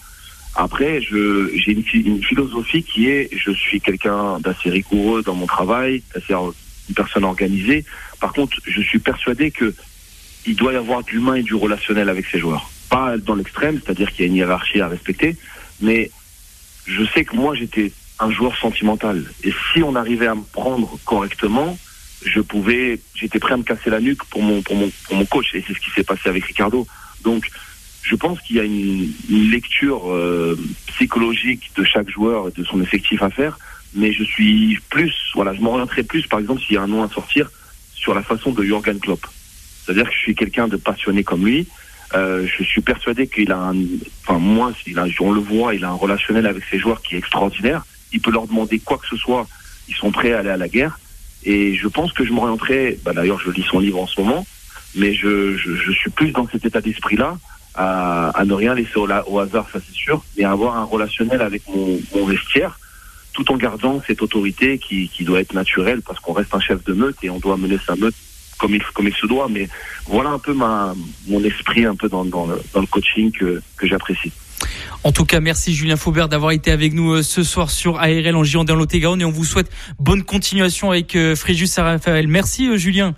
[0.56, 6.04] Après, j'ai une, une, philosophie qui est, je suis quelqu'un d'assez rigoureux dans mon travail,
[6.14, 7.84] d'assez une personne organisée.
[8.20, 9.74] Par contre, je suis persuadé que
[10.46, 12.70] il doit y avoir de l'humain et du relationnel avec ses joueurs.
[12.88, 15.36] Pas dans l'extrême, c'est-à-dire qu'il y a une hiérarchie à respecter,
[15.80, 16.10] mais
[16.86, 19.24] je sais que moi j'étais un joueur sentimental.
[19.42, 21.76] Et si on arrivait à me prendre correctement,
[22.24, 25.24] je pouvais, j'étais prêt à me casser la nuque pour mon, pour mon, pour mon
[25.26, 25.54] coach.
[25.54, 26.86] Et c'est ce qui s'est passé avec Ricardo.
[27.22, 27.50] Donc,
[28.02, 29.12] je pense qu'il y a une,
[29.50, 33.58] lecture euh, psychologique de chaque joueur et de son effectif à faire.
[33.94, 37.02] Mais je suis plus, voilà, je m'orienterai plus, par exemple, s'il y a un nom
[37.02, 37.50] à sortir,
[37.94, 39.24] sur la façon de Jürgen Klopp.
[39.84, 41.66] C'est-à-dire que je suis quelqu'un de passionné comme lui.
[42.14, 43.76] Euh, je suis persuadé qu'il a un,
[44.22, 44.72] enfin moi,
[45.20, 47.84] on le voit, il a un relationnel avec ses joueurs qui est extraordinaire
[48.14, 49.46] il peut leur demander quoi que ce soit,
[49.88, 50.98] ils sont prêts à aller à la guerre.
[51.44, 54.46] Et je pense que je m'orienterai, bah d'ailleurs je lis son livre en ce moment,
[54.94, 55.56] mais je,
[55.92, 57.38] suis plus dans cet état d'esprit-là,
[57.74, 61.62] à, ne rien laisser au, hasard, ça c'est sûr, mais à avoir un relationnel avec
[61.68, 62.78] mon, vestiaire,
[63.32, 66.92] tout en gardant cette autorité qui, doit être naturelle, parce qu'on reste un chef de
[66.92, 68.14] meute et on doit mener sa meute
[68.56, 69.48] comme il, se doit.
[69.50, 69.68] Mais
[70.06, 74.32] voilà un peu mon esprit un peu dans, le, coaching que j'apprécie.
[75.02, 78.34] En tout cas, merci Julien Faubert d'avoir été avec nous euh, ce soir sur ARL
[78.36, 82.26] en Gironde lot et on vous souhaite bonne continuation avec euh, Fréjus Raphaël.
[82.28, 83.14] Merci euh, Julien.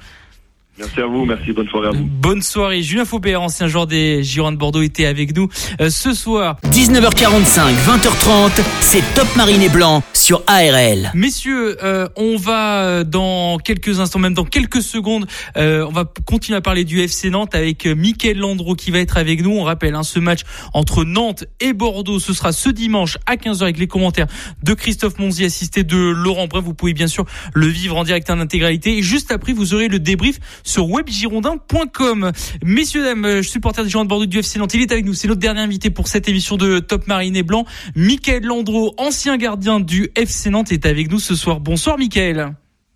[0.79, 2.05] Merci à vous, merci, bonne soirée à vous.
[2.05, 2.83] Bonne soirée.
[2.83, 5.49] Julien Faubert, ancien joueur des Girondins de Bordeaux, était avec nous
[5.81, 6.59] euh, ce soir.
[6.67, 11.13] 19h45, 20h30, c'est Top Marine et Blanc sur ARL.
[11.15, 16.59] Messieurs, euh, on va euh, dans quelques instants, même dans quelques secondes, on va continuer
[16.59, 19.53] à parler du FC Nantes avec Mickaël Landreau qui va être avec nous.
[19.53, 20.41] On rappelle hein, ce match
[20.75, 24.27] entre Nantes et Bordeaux, ce sera ce dimanche à 15h avec les commentaires
[24.63, 26.65] de Christophe Monzi, assisté de Laurent Bref.
[26.65, 27.25] Vous pouvez bien sûr
[27.55, 28.99] le vivre en direct en intégralité.
[28.99, 32.33] Et juste après, vous aurez le débrief sur webgirondin.com.
[32.63, 35.15] Messieurs, dames, euh, supporters du Girondins de Bordeaux du FC Nantes, il est avec nous.
[35.15, 37.65] C'est notre dernier invité pour cette émission de Top Marine et Blanc.
[37.95, 41.61] Michael Landreau, ancien gardien du FC Nantes, est avec nous ce soir.
[41.61, 42.55] Bonsoir, Michael.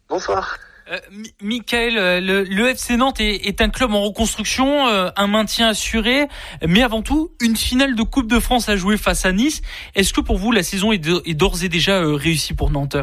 [0.09, 0.59] Bonsoir.
[0.91, 0.99] Euh,
[1.41, 6.27] Michael, euh, le, FC Nantes est, un club en reconstruction, euh, un maintien assuré,
[6.67, 9.63] mais avant tout une finale de Coupe de France à jouer face à Nice.
[9.95, 10.99] Est-ce que pour vous la saison est
[11.35, 12.97] d'ores et déjà réussie pour Nantes?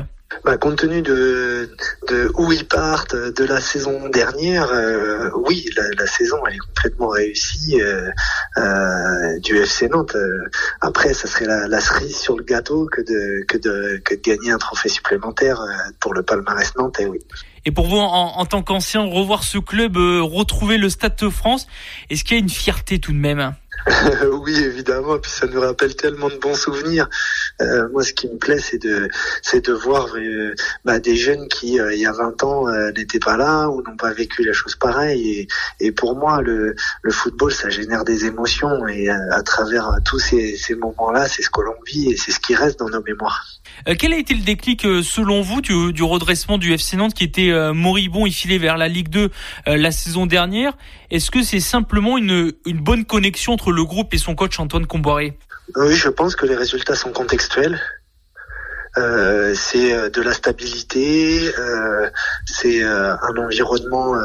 [0.44, 1.70] Bah, compte tenu de,
[2.10, 6.60] de où ils partent, de la saison dernière, euh, oui, la, la, saison elle est
[6.60, 8.10] complètement réussie euh,
[8.58, 10.18] euh, du FC Nantes.
[10.82, 14.22] après, ça serait la, la, cerise sur le gâteau que de que de que de
[14.22, 15.62] gagner un trophée supplémentaire
[16.00, 17.06] pour le palmarès nantais.
[17.06, 17.20] Oui.
[17.66, 21.68] Et pour vous, en, en tant qu'ancien, revoir ce club, retrouver le Stade de France,
[22.10, 23.54] est-ce qu'il y a une fierté tout de même?
[24.42, 25.18] oui, évidemment.
[25.20, 27.10] Puis ça nous rappelle tellement de bons souvenirs.
[27.62, 29.10] Euh, moi, ce qui me plaît, c'est de,
[29.42, 30.54] c'est de voir euh,
[30.86, 32.66] bah, des jeunes qui, euh, il y a 20 ans,
[32.96, 35.48] n'étaient pas là ou n'ont pas vécu la chose pareille.
[35.80, 38.88] Et, pour moi, le, le, football, ça génère des émotions.
[38.88, 42.40] Et à, travers tous ces, ces moments-là, c'est ce que l'on vit et c'est ce
[42.40, 43.46] qui reste dans nos mémoires.
[43.98, 48.26] Quel a été le déclic, selon vous, du, redressement du FC Nantes qui était moribond
[48.26, 49.30] et filé vers la Ligue 2
[49.68, 50.74] la saison dernière?
[51.12, 54.86] Est-ce que c'est simplement une, une bonne connexion entre le groupe et son coach Antoine
[54.86, 55.38] Comboiré?
[55.76, 57.80] Oui, je pense que les résultats sont contextuels.
[58.98, 62.10] Euh, c'est euh, de la stabilité, euh,
[62.46, 64.16] c'est un environnement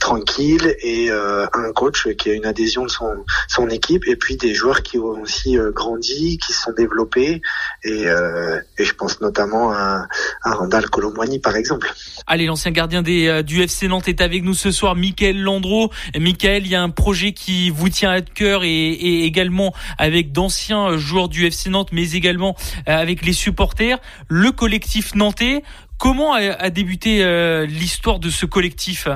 [0.00, 4.54] tranquille et un coach qui a une adhésion de son, son équipe et puis des
[4.54, 7.40] joueurs qui ont aussi grandi, qui se sont développés
[7.84, 10.06] et, et je pense notamment à,
[10.42, 11.92] à Randall Colomboigny par exemple.
[12.26, 15.90] Allez, l'ancien gardien des, du FC Nantes est avec nous ce soir, Michael Landreau.
[16.18, 20.32] Michael, il y a un projet qui vous tient à cœur et, et également avec
[20.32, 22.56] d'anciens joueurs du FC Nantes, mais également
[22.88, 23.98] euh, avec les supporters,
[24.28, 25.62] le collectif nantais.
[26.04, 29.08] Comment a, débuté euh, l'histoire de ce collectif?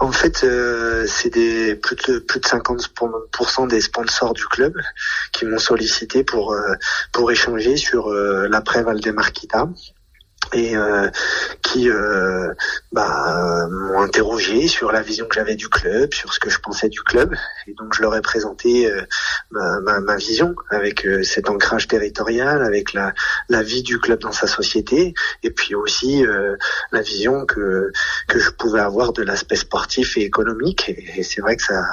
[0.00, 4.74] En fait, euh, c'est plus de plus de 50% des sponsors du club
[5.32, 6.54] qui m'ont sollicité pour
[7.12, 9.70] pour échanger sur l'après Valdemarquita
[10.52, 11.08] et euh,
[11.62, 12.52] qui euh,
[12.92, 16.88] bah, m'ont interrogé sur la vision que j'avais du club, sur ce que je pensais
[16.88, 17.34] du club.
[17.66, 19.02] Et donc je leur ai présenté euh,
[19.50, 23.12] ma, ma, ma, vision avec euh, cet ancrage territorial, avec la,
[23.48, 26.56] la vie du club dans sa société, et puis aussi euh,
[26.92, 27.90] la vision que,
[28.28, 30.88] que je pouvais avoir de l'aspect sportif et économique.
[31.16, 31.84] Et c'est vrai que ça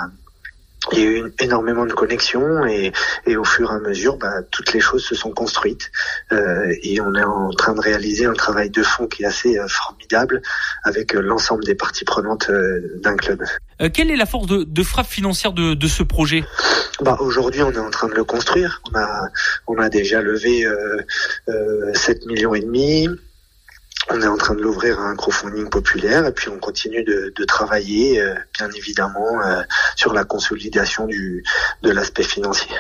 [0.92, 2.92] il y a eu énormément de connexions et,
[3.26, 5.92] et, au fur et à mesure, bah, toutes les choses se sont construites
[6.32, 9.58] euh, et on est en train de réaliser un travail de fond qui est assez
[9.58, 10.42] euh, formidable
[10.84, 13.44] avec euh, l'ensemble des parties prenantes euh, d'un club.
[13.94, 16.44] quelle est la force de, de frappe financière de, de ce projet?
[17.02, 18.82] Bah, Aujourd'hui, on est en train de le construire.
[18.92, 19.28] On a,
[19.68, 20.66] on a déjà levé
[21.94, 23.08] 7 millions et demi.
[24.10, 27.46] On est en train de l'ouvrir à un crowdfunding populaire et puis on continue de,
[27.46, 29.62] travailler, euh, bien évidemment, euh,
[29.96, 31.44] sur la consolidation du,
[31.82, 32.74] de l'aspect financier.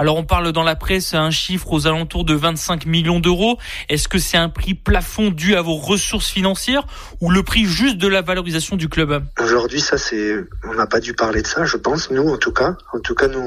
[0.00, 3.58] Alors on parle dans la presse un chiffre aux alentours de 25 millions d'euros.
[3.90, 6.86] Est-ce que c'est un prix plafond dû à vos ressources financières
[7.20, 9.22] ou le prix juste de la valorisation du club?
[9.38, 12.10] Aujourd'hui, ça c'est, on n'a pas dû parler de ça, je pense.
[12.10, 13.46] Nous, en tout cas, en tout cas, nous,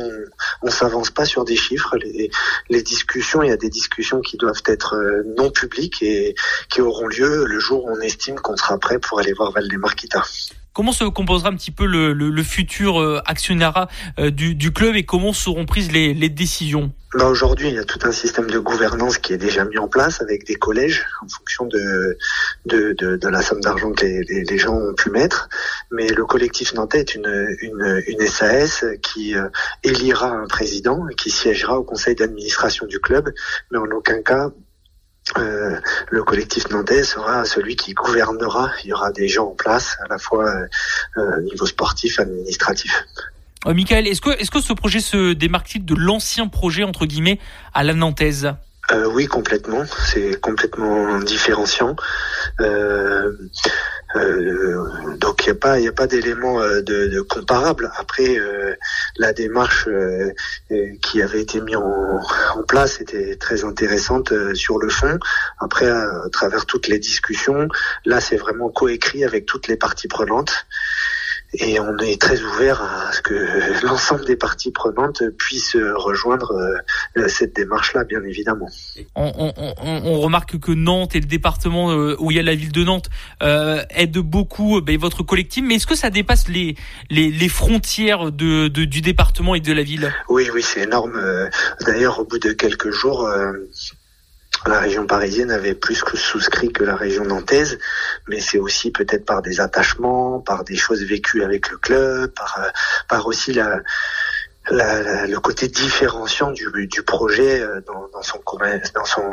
[0.62, 1.97] on, s'avance pas sur des chiffres.
[1.97, 2.30] Les,
[2.70, 6.36] les, discussions, il y a des discussions qui doivent être euh, non publiques et
[6.70, 10.24] qui auront lieu le jour où on estime qu'on sera prêt pour aller voir Valdemarquita.
[10.74, 13.88] Comment se composera un petit peu le, le, le futur euh, actionnariat
[14.19, 16.91] euh, du, du, club et comment seront prises les, les décisions?
[17.13, 19.88] Bah Aujourd'hui, il y a tout un système de gouvernance qui est déjà mis en
[19.88, 22.17] place avec des collèges en fonction de,
[22.65, 25.47] de, de, de la somme d'argent que les, les, les, gens ont pu mettre.
[25.91, 29.49] Mais le collectif nantais est une, une, une SAS qui euh,
[29.84, 33.32] élira un président qui siégera au conseil d'administration du club,
[33.71, 34.49] mais en aucun cas
[35.38, 38.71] euh, le collectif nantais sera celui qui gouvernera.
[38.84, 40.67] Il y aura des gens en place, à la fois euh,
[41.17, 43.05] euh niveau sportif, administratif.
[43.65, 47.39] Euh, Michael, est-ce que, est-ce que ce projet se démarque-t-il de l'ancien projet, entre guillemets,
[47.74, 48.53] à la nantaise?
[49.13, 49.86] Oui, complètement.
[50.11, 51.95] C'est complètement différenciant.
[54.16, 57.91] Euh, donc il n'y a pas, a pas d'élément euh, de, de, comparable.
[57.97, 58.76] Après, euh,
[59.18, 59.88] la démarche
[61.01, 62.20] qui avait été mise en,
[62.55, 65.20] en, place était très intéressante sur le fond.
[65.59, 67.68] Après, à, travers toutes les discussions,
[68.05, 70.66] là c'est vraiment coécrit avec toutes les parties prenantes
[71.54, 76.54] et on est très ouvert à ce que l'ensemble des parties prenantes puissent rejoindre
[77.18, 78.70] euh, cette démarche-là, bien évidemment.
[79.16, 82.56] On, on, on, remarque que Nantes et le département euh, où il y a la
[82.56, 83.10] ville de Nantes
[83.41, 86.76] euh, aident beaucoup ben, votre collectif, mais est-ce que ça dépasse les,
[87.10, 90.14] les, les frontières de, de, du département et de la ville?
[90.30, 91.20] Oui, oui, c'est énorme.
[91.82, 93.30] D'ailleurs, au bout de quelques jours,
[94.68, 97.80] la région parisienne avait plus que souscrit que la région nantaise,
[98.28, 102.59] mais c'est aussi peut-être par des attachements, par des choses vécues avec le club, par,
[102.59, 102.70] euh,
[103.09, 103.80] par aussi la,
[104.72, 108.39] la, le côté différenciant du, du projet euh, dans, dans, son,
[108.95, 109.24] dans, son,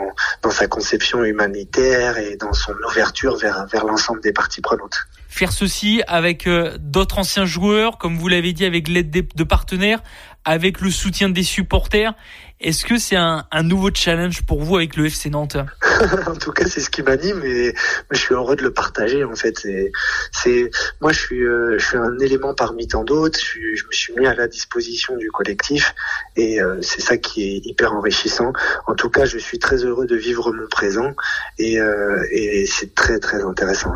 [0.42, 5.06] dans sa conception humanitaire et dans son ouverture vers, vers l'ensemble des parties prenantes.
[5.28, 10.02] Faire ceci avec euh, d'autres anciens joueurs, comme vous l'avez dit, avec l'aide de partenaires,
[10.44, 12.14] avec le soutien des supporters,
[12.60, 15.56] Est-ce que c'est un, un, nouveau challenge pour vous avec le FC Nantes?
[16.26, 17.74] En tout cas, c'est ce qui m'anime et
[18.10, 19.22] je suis heureux de le partager.
[19.24, 19.66] En fait,
[20.32, 23.38] c'est moi, je suis euh, je suis un élément parmi tant d'autres.
[23.38, 25.94] Je, je, me suis mis à la disposition du collectif
[26.36, 28.52] et euh, c'est ça qui est hyper enrichissant.
[28.86, 31.14] En tout cas, je suis très heureux de vivre mon présent
[31.58, 33.92] et, euh, et c'est très très intéressant.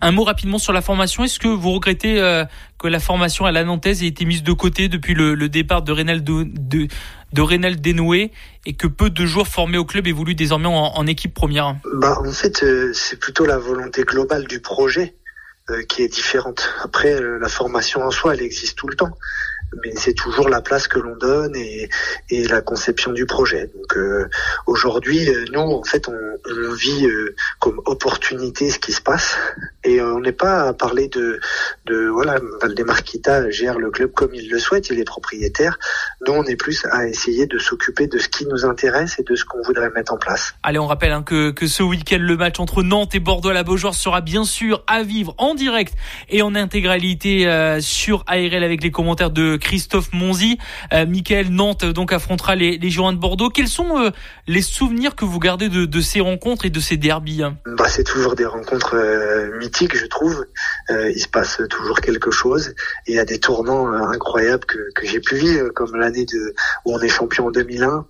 [0.00, 1.24] Un mot rapidement sur la formation.
[1.24, 2.44] Est-ce que vous regrettez
[2.78, 5.82] que la formation à la Nantaise ait été mise de côté depuis le, le départ
[5.82, 6.88] de Reynaldo de
[7.34, 8.30] de Reynald Denoué
[8.64, 12.32] et que peu de joueurs formés au club évoluent désormais en, équipe première bah, En
[12.32, 15.14] fait, euh, c'est plutôt la volonté globale du projet
[15.70, 16.70] euh, qui est différente.
[16.82, 19.16] Après, euh, la formation en soi, elle existe tout le temps
[19.82, 21.88] mais c'est toujours la place que l'on donne et,
[22.30, 23.70] et, la conception du projet.
[23.74, 24.28] Donc euh,
[24.66, 29.36] aujourd'hui, nous, en fait, on, on vit euh, comme opportunité ce qui se passe
[29.84, 31.40] et on n'est pas à parler de,
[31.86, 35.78] de voilà, Valdemarquita gère le club comme il le souhaite, il est propriétaire.
[36.26, 39.34] Nous, on est plus à essayer de s'occuper de ce qui nous intéresse et de
[39.34, 40.54] ce qu'on voudrait mettre en place.
[40.62, 43.54] Allez, on rappelle hein, que, que ce week-end, le match entre Nantes et Bordeaux à
[43.54, 45.94] la Beaujoire sera bien sûr à vivre en direct
[46.28, 47.46] et en intégralité
[47.80, 50.58] sur ARL avec les commentaires de Christophe Monzi.
[50.92, 53.50] Euh, Michael Nantes donc affrontera les, les Girondins de Bordeaux.
[53.50, 54.10] Quels sont euh,
[54.46, 58.04] les souvenirs que vous gardez de, de, ces rencontres et de ces derbies bah, C'est
[58.04, 59.58] toujours des rencontres euh,
[59.92, 60.46] je trouve.
[60.90, 62.74] Euh, il se passe toujours quelque chose.
[63.06, 66.54] Et il y a des tournants incroyables que, que j'ai pu vivre, comme l'année de
[66.84, 68.06] où on est champion en 2001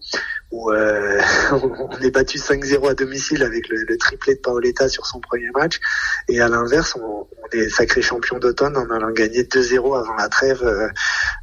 [0.54, 1.20] où euh,
[1.52, 5.50] on est battu 5-0 à domicile avec le, le, triplé de Paoletta sur son premier
[5.54, 5.80] match.
[6.28, 10.28] Et à l'inverse, on, on, est sacré champion d'automne en allant gagner 2-0 avant la
[10.28, 10.88] trêve euh,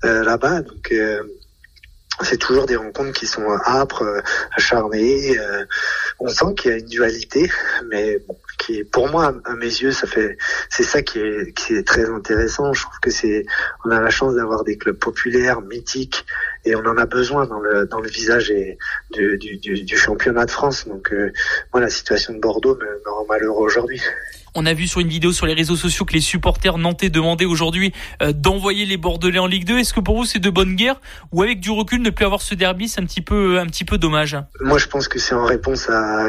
[0.06, 0.62] euh, là-bas.
[0.62, 1.24] Donc euh,
[2.22, 4.22] c'est toujours des rencontres qui sont âpres,
[4.56, 5.38] acharnées.
[6.20, 7.50] on sent qu'il y a une dualité,
[7.90, 10.38] mais bon, qui pour moi, à mes yeux, ça fait,
[10.70, 12.74] c'est ça qui est, qui est très intéressant.
[12.74, 13.46] Je trouve que c'est,
[13.86, 16.26] on a la chance d'avoir des clubs populaires, mythiques,
[16.66, 18.78] et on en a besoin dans le dans le visage et
[19.12, 20.88] du, du, du, championnat de France.
[20.88, 21.32] Donc euh,
[21.74, 24.02] moi, la situation de Bordeaux me, me rend malheureux aujourd'hui.
[24.54, 27.46] On a vu sur une vidéo sur les réseaux sociaux que les supporters nantais demandaient
[27.46, 29.80] aujourd'hui euh, d'envoyer les Bordelais en Ligue 2.
[29.80, 31.00] Est-ce que pour vous c'est de bonne guerre
[31.32, 33.86] ou avec du recul ne plus avoir ce derby, c'est un petit peu un petit
[33.86, 34.38] peu dommage?
[34.60, 36.28] Moi, je pense que c'est en réponse à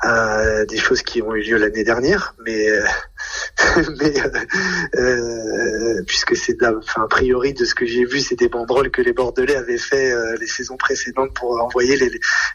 [0.00, 2.84] à des choses qui ont eu lieu l'année dernière, mais euh,
[4.00, 4.14] mais
[4.96, 6.72] euh, puisque c'est a
[7.08, 10.36] priori de ce que j'ai vu, c'est des banderoles que les Bordelais avaient fait euh,
[10.40, 12.10] les saisons précédentes pour envoyer les,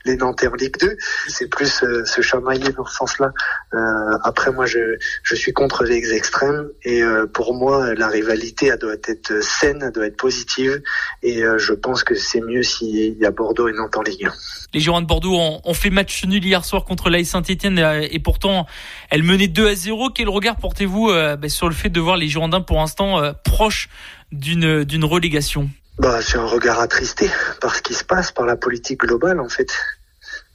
[0.06, 0.98] les Nantais en Ligue 2.
[1.28, 3.32] C'est plus euh, se chamailler dans ce sens-là.
[3.74, 7.02] Euh, après, moi, je je suis contre les extrêmes et
[7.34, 10.82] pour moi, la rivalité elle doit être saine, elle doit être positive
[11.22, 14.34] et je pense que c'est mieux s'il y a Bordeaux et Nantes en Ligue 1.
[14.74, 18.20] Les Girondins de Bordeaux ont, ont fait match nul hier soir contre l'AS Saint-Etienne et
[18.20, 18.66] pourtant
[19.14, 20.10] elle menait 2 à 0.
[20.10, 23.32] Quel regard portez-vous euh, bah, sur le fait de voir les Girondins pour l'instant euh,
[23.44, 23.88] proches
[24.32, 25.70] d'une d'une relégation?
[26.00, 27.30] Bah, c'est un regard attristé
[27.62, 29.72] par ce qui se passe, par la politique globale en fait.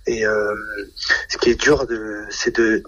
[0.09, 0.54] Et euh,
[1.28, 1.86] ce qui est dur,
[2.30, 2.82] c'est de,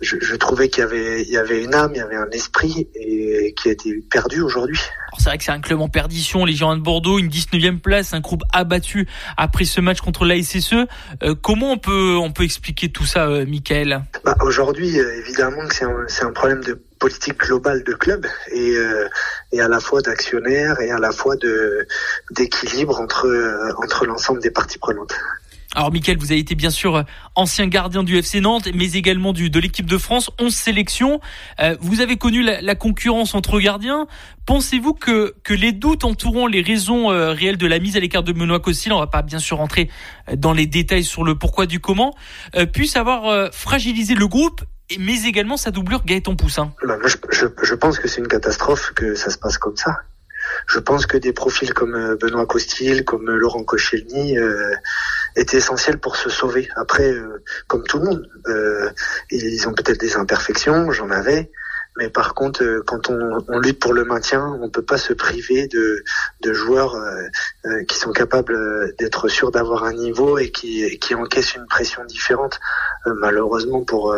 [0.00, 2.30] je, je trouvais qu'il y avait, il y avait une âme, il y avait un
[2.30, 4.80] esprit et qui a été perdu aujourd'hui.
[5.18, 8.12] C'est vrai que c'est un club en perdition, les Girondins de Bordeaux, une 19e place,
[8.12, 9.06] un groupe abattu
[9.36, 10.86] après ce match contre la SSE.
[11.22, 14.02] Euh, comment on peut, on peut expliquer tout ça, euh, Michael?
[14.24, 18.76] Bah, Aujourd'hui, euh, évidemment que c'est un, un, problème de politique globale de club et,
[18.76, 19.08] euh,
[19.52, 21.86] et à la fois d'actionnaires et à la fois de
[22.30, 23.28] d'équilibre entre
[23.76, 25.14] entre l'ensemble des parties prenantes.
[25.74, 27.02] Alors Mickaël, vous avez été bien sûr euh,
[27.34, 31.20] ancien gardien du FC Nantes, mais également du, de l'équipe de France, 11 sélections.
[31.60, 34.06] Euh, vous avez connu la, la, concurrence entre gardiens.
[34.46, 38.22] Pensez-vous que, que les doutes entourant les raisons euh, réelles de la mise à l'écart
[38.22, 39.90] de Benoît Costil, on va pas bien sûr rentrer
[40.36, 42.14] dans les détails sur le pourquoi du comment,
[42.72, 44.62] puissent avoir fragilisé le groupe
[44.98, 46.72] mais également sa doublure Gaëtan Poussin?
[46.86, 49.96] Bah, je, je, je pense que c'est une catastrophe que ça se passe comme ça
[50.66, 54.74] je pense que des profils comme euh, Benoît Costil, comme euh, Laurent Koscielny euh,
[55.36, 56.68] étaient essentiels pour se sauver.
[56.76, 57.12] Après,
[57.66, 58.28] comme tout le monde,
[59.30, 61.50] ils ont peut-être des imperfections, j'en avais,
[61.96, 65.12] mais par contre, euh, quand on, on, lutte pour le maintien, on peut pas se
[65.12, 66.02] priver de,
[66.40, 67.22] de joueurs euh,
[67.66, 72.04] euh, qui sont capables d'être sûrs d'avoir un niveau et qui, qui encaissent une pression
[72.04, 72.58] différente.
[73.06, 74.16] malheureusement pour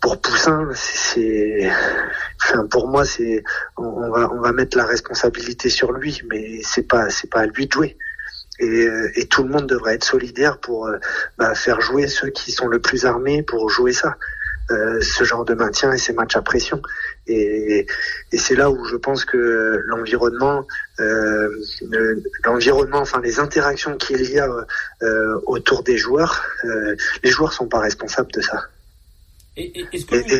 [0.00, 1.70] pour Poussin, c'est,
[2.42, 3.44] enfin pour moi c'est,
[3.76, 7.46] on, va on va mettre la responsabilité sur lui, mais c'est pas c'est pas à
[7.46, 7.98] lui de jouer.
[8.58, 10.90] Et, et, tout le monde devrait être solidaire pour
[11.38, 14.16] bah, faire jouer ceux qui sont le plus armés pour jouer ça.
[14.70, 16.80] Euh, ce genre de maintien et ces matchs à pression.
[17.26, 17.86] Et,
[18.30, 20.64] et c'est là où je pense que l'environnement,
[21.00, 21.48] euh,
[22.44, 24.48] l'environnement, enfin les interactions qu'il y a
[25.02, 26.94] euh, autour des joueurs, euh,
[27.24, 28.62] les joueurs sont pas responsables de ça.
[29.56, 29.84] Et,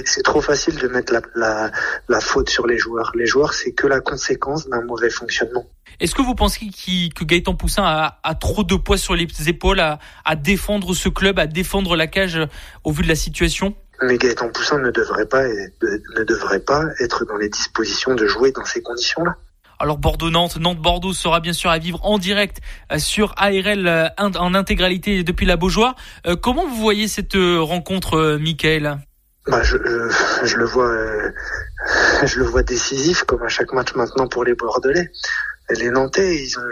[0.07, 1.71] c'est trop facile de mettre la,
[2.09, 3.11] la, faute sur les joueurs.
[3.17, 5.67] Les joueurs, c'est que la conséquence d'un mauvais fonctionnement.
[5.99, 6.71] Est-ce que vous pensez
[7.15, 11.09] que Gaëtan Poussin a, a, trop de poids sur les épaules à, à défendre ce
[11.09, 12.47] club, à défendre la cage euh,
[12.85, 13.75] au vu de la situation?
[14.03, 18.53] Mais Gaëtan Poussin ne devrait pas ne devrait pas être dans les dispositions de jouer
[18.53, 19.37] dans ces conditions-là.
[19.79, 22.59] Alors Bordeaux-Nantes, Nantes-Bordeaux sera bien sûr à vivre en direct
[22.93, 25.95] euh, sur ARL euh, en intégralité depuis la Beaujoire.
[26.27, 28.99] Euh, comment vous voyez cette rencontre, Michael?
[29.47, 29.79] Bah, je,
[30.45, 30.95] je, le vois,
[32.27, 35.11] je le vois décisif comme à chaque match maintenant pour les Bordelais.
[35.71, 36.63] Les Nantais, ils ont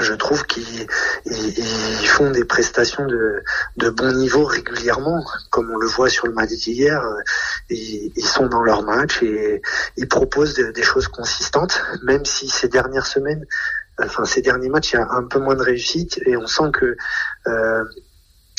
[0.00, 0.88] je trouve qu'ils
[2.06, 3.42] font des prestations de,
[3.76, 7.02] de, bon niveau régulièrement, comme on le voit sur le match d'hier.
[7.70, 9.62] Ils, ils, sont dans leur match et
[9.96, 13.46] ils proposent des choses consistantes, même si ces dernières semaines,
[14.02, 16.70] enfin ces derniers matchs, il y a un peu moins de réussite et on sent
[16.72, 16.96] que
[17.46, 17.84] euh,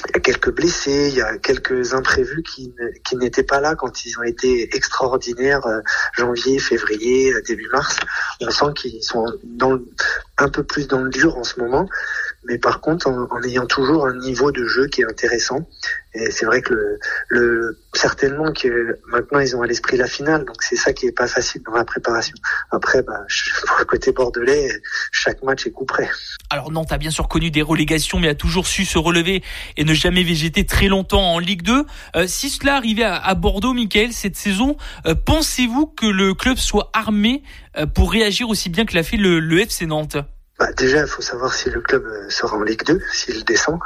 [0.05, 2.71] il y a quelques blessés, il y a quelques imprévus qui,
[3.15, 5.79] n'étaient pas là quand ils ont été extraordinaires euh,
[6.13, 7.97] janvier, février, euh, début mars.
[8.41, 9.79] On sent qu'ils sont dans
[10.37, 11.89] un peu plus dans le dur en ce moment
[12.47, 15.67] mais par contre en, ayant toujours un niveau de jeu qui est intéressant.
[16.13, 20.45] Et c'est vrai que le, le, certainement que maintenant ils ont à l'esprit la finale,
[20.45, 22.35] donc c'est ça qui est pas facile dans la préparation.
[22.71, 23.25] Après, bah,
[23.67, 24.69] pour le côté bordelais,
[25.11, 25.85] chaque match est coup.
[26.49, 29.43] Alors Nantes a bien sûr connu des relégations, mais a toujours su se relever
[29.77, 31.85] et ne jamais végéter très longtemps en Ligue 2.
[32.15, 36.89] Euh, si cela arrivait à, Bordeaux, Michael, cette saison, euh, pensez-vous que le club soit
[36.93, 37.43] armé
[37.77, 40.17] euh, pour réagir aussi bien que l'a fait le, le FC Nantes?
[40.59, 43.79] Bah, Déjà, il faut savoir si le club euh, sera en Ligue 2, s'il descend,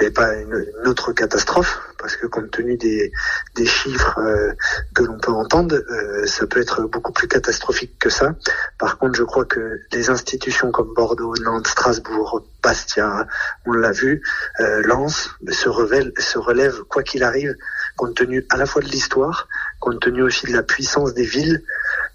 [0.00, 3.12] et pas une, autre catastrophe, parce que compte tenu des,
[3.54, 4.52] des chiffres euh,
[4.94, 8.34] que l'on peut entendre, euh, ça peut être beaucoup plus catastrophique que ça.
[8.78, 13.26] Par contre, je crois que des institutions comme Bordeaux, Nantes, Strasbourg, Bastia,
[13.66, 14.22] on l'a vu,
[14.58, 17.54] Lens, se, révèle, se relève quoi qu'il arrive,
[17.96, 19.48] compte tenu à la fois de l'histoire,
[19.78, 21.62] compte tenu aussi de la puissance des villes,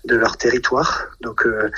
[0.06, 1.08] de leur territoire.
[1.22, 1.70] Donc euh,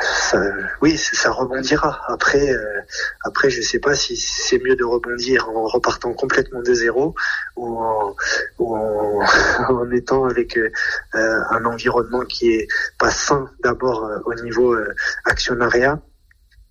[0.00, 0.42] ça,
[0.80, 2.02] oui, ça rebondira.
[2.08, 2.80] Après, euh,
[3.24, 7.14] après, je sais pas si c'est mieux de rebondir en repartant complètement de zéro
[7.56, 8.16] ou en,
[8.58, 10.70] ou en, étant avec euh,
[11.12, 12.68] un environnement qui est
[12.98, 14.76] pas sain d'abord au niveau
[15.24, 16.00] actionnariat,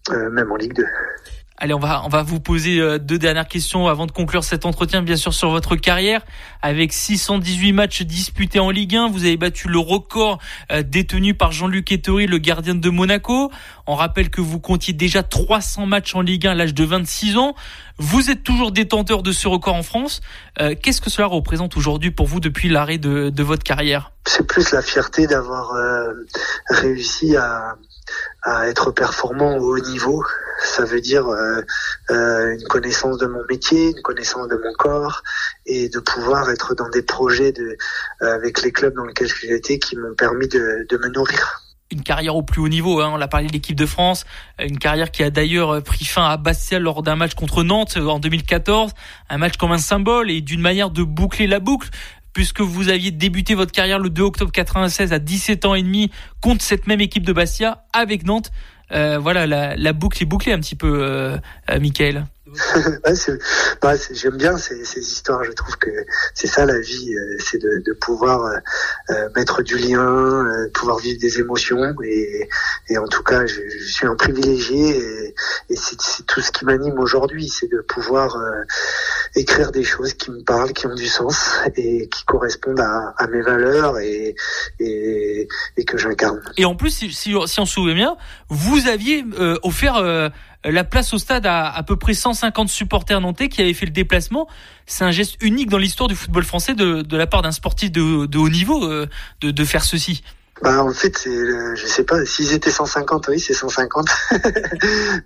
[0.10, 0.86] même en Ligue 2.
[1.64, 4.66] Allez, on va on va vous poser euh, deux dernières questions avant de conclure cet
[4.66, 6.20] entretien, bien sûr sur votre carrière.
[6.62, 10.40] Avec 618 matchs disputés en Ligue 1, vous avez battu le record
[10.74, 13.50] euh, détenu par Jean-Luc Ettori, le gardien de Monaco.
[13.88, 17.38] On rappelle que vous comptiez déjà 300 matchs en Ligue 1 à l'âge de 26
[17.38, 17.56] ans.
[17.98, 20.20] Vous êtes toujours détenteur de ce record en France.
[20.60, 24.12] Euh, qu'est-ce que cela représente aujourd'hui pour vous depuis l'arrêt de, de votre carrière?
[24.28, 25.72] C'est plus la fierté d'avoir
[26.70, 27.78] réussi à
[28.44, 30.24] à être performant au haut niveau.
[30.64, 31.62] Ça veut dire euh,
[32.10, 35.24] euh, une connaissance de mon métier, une connaissance de mon corps,
[35.66, 37.76] et de pouvoir être dans des projets euh,
[38.22, 41.62] avec les clubs dans lesquels j'ai été qui m'ont permis de, de, me nourrir.
[41.92, 43.12] Une carrière au plus haut niveau, hein.
[43.14, 44.26] on l'a parlé de l'équipe de France,
[44.60, 48.20] une carrière qui a d'ailleurs pris fin à Bastia lors d'un match contre Nantes en
[48.20, 48.94] 2014,
[49.30, 51.90] un match comme un symbole et d'une manière de boucler la boucle
[52.34, 56.12] puisque vous aviez débuté votre carrière le 2 octobre 96 à 17 ans et demi
[56.42, 58.52] contre cette même équipe de Bastia avec Nantes.
[58.92, 61.38] Euh, voilà, la, la, boucle est bouclée un petit peu, euh,
[61.70, 61.80] euh
[63.82, 65.44] Bah, J'aime bien ces, histoires.
[65.44, 65.90] Je trouve que
[66.34, 68.58] c'est ça la vie, euh, c'est de, pouvoir euh,
[69.10, 71.94] euh, mettre du lien, pouvoir vivre des émotions.
[72.04, 72.48] Et,
[72.98, 74.98] en tout cas, je, suis un privilégié
[75.70, 78.38] et, c'est tout ce qui m'anime aujourd'hui, c'est de pouvoir
[79.36, 83.42] écrire des choses qui me parlent, qui ont du sens et qui correspondent à, mes
[83.42, 84.36] valeurs et,
[84.80, 86.42] que j'incarne.
[86.58, 88.18] Et en plus, si on se souvient bien,
[88.50, 89.26] vous aviez
[89.64, 90.32] offert
[90.66, 93.92] la place au stade à à peu près 150 supporters nantais qui avaient fait le
[93.92, 94.48] déplacement.
[94.86, 97.92] C'est un geste unique dans l'histoire du football français de, de la part d'un sportif
[97.92, 99.08] de, de, haut niveau euh,
[99.42, 100.24] de, de faire ceci.
[100.62, 101.36] Bah en fait, c'est,
[101.76, 104.08] je sais pas, s'ils étaient 150, oui, c'est 150.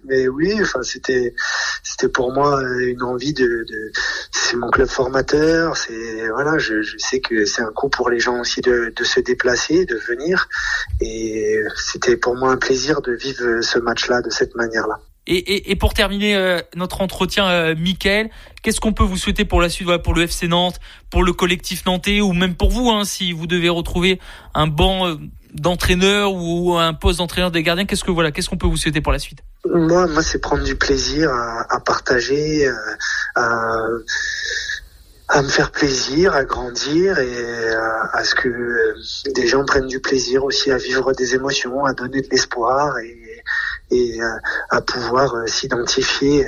[0.06, 1.36] Mais oui, enfin, c'était,
[1.84, 3.92] c'était pour moi une envie de, de
[4.32, 8.20] c'est mon club formateur, c'est, voilà, je, je, sais que c'est un coup pour les
[8.20, 10.48] gens aussi de, de se déplacer, de venir.
[11.02, 15.00] Et c'était pour moi un plaisir de vivre ce match-là de cette manière-là.
[15.30, 17.76] Et, pour terminer euh, notre entretien, euh,
[18.64, 21.34] qu'est-ce qu'on peut vous souhaiter pour la suite, voilà, pour le FC Nantes, pour le
[21.34, 24.22] collectif nantais, ou même pour vous, hein, si vous devez retrouver
[24.54, 25.16] un banc euh,
[25.54, 29.02] d'entraîneur ou un poste d'entraîneur des gardiens, qu'est-ce que voilà, qu'est-ce qu'on peut vous souhaiter
[29.02, 29.40] pour la suite?
[29.66, 32.66] Moi, moi, c'est prendre du plaisir à, partager,
[33.36, 33.84] à,
[35.28, 38.96] à me faire plaisir, à grandir et à, à, ce que
[39.34, 43.27] des gens prennent du plaisir aussi à vivre des émotions, à donner de l'espoir et
[43.92, 44.18] et
[44.70, 46.46] à pouvoir s'identifier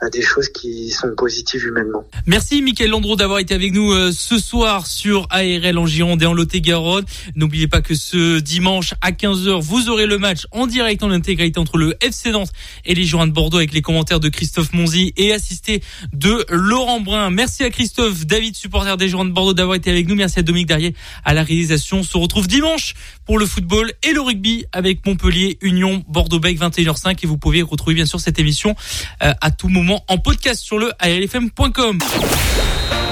[0.00, 2.04] à des choses qui sont positives humainement.
[2.26, 6.34] Merci Mickaël Landreau d'avoir été avec nous ce soir sur ARL en Gironde et en
[6.34, 7.04] Lot-et-Garonne.
[7.34, 11.58] N'oubliez pas que ce dimanche à 15h, vous aurez le match en direct en intégralité
[11.58, 12.52] entre le FC Nantes
[12.84, 15.82] et les Girondins de Bordeaux avec les commentaires de Christophe Monzi et assisté
[16.12, 17.30] de Laurent Brun.
[17.30, 20.14] Merci à Christophe, David, supporter des Girondins de Bordeaux d'avoir été avec nous.
[20.14, 21.98] Merci à Dominique Darrier à la réalisation.
[21.98, 27.18] On se retrouve dimanche pour le football et le rugby avec Montpellier, Union, Bordeaux-Bec 21h05
[27.22, 28.74] et vous pouvez retrouver bien sûr cette émission
[29.22, 31.98] euh, à tout moment en podcast sur le arlfm.com.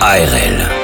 [0.00, 0.83] ARL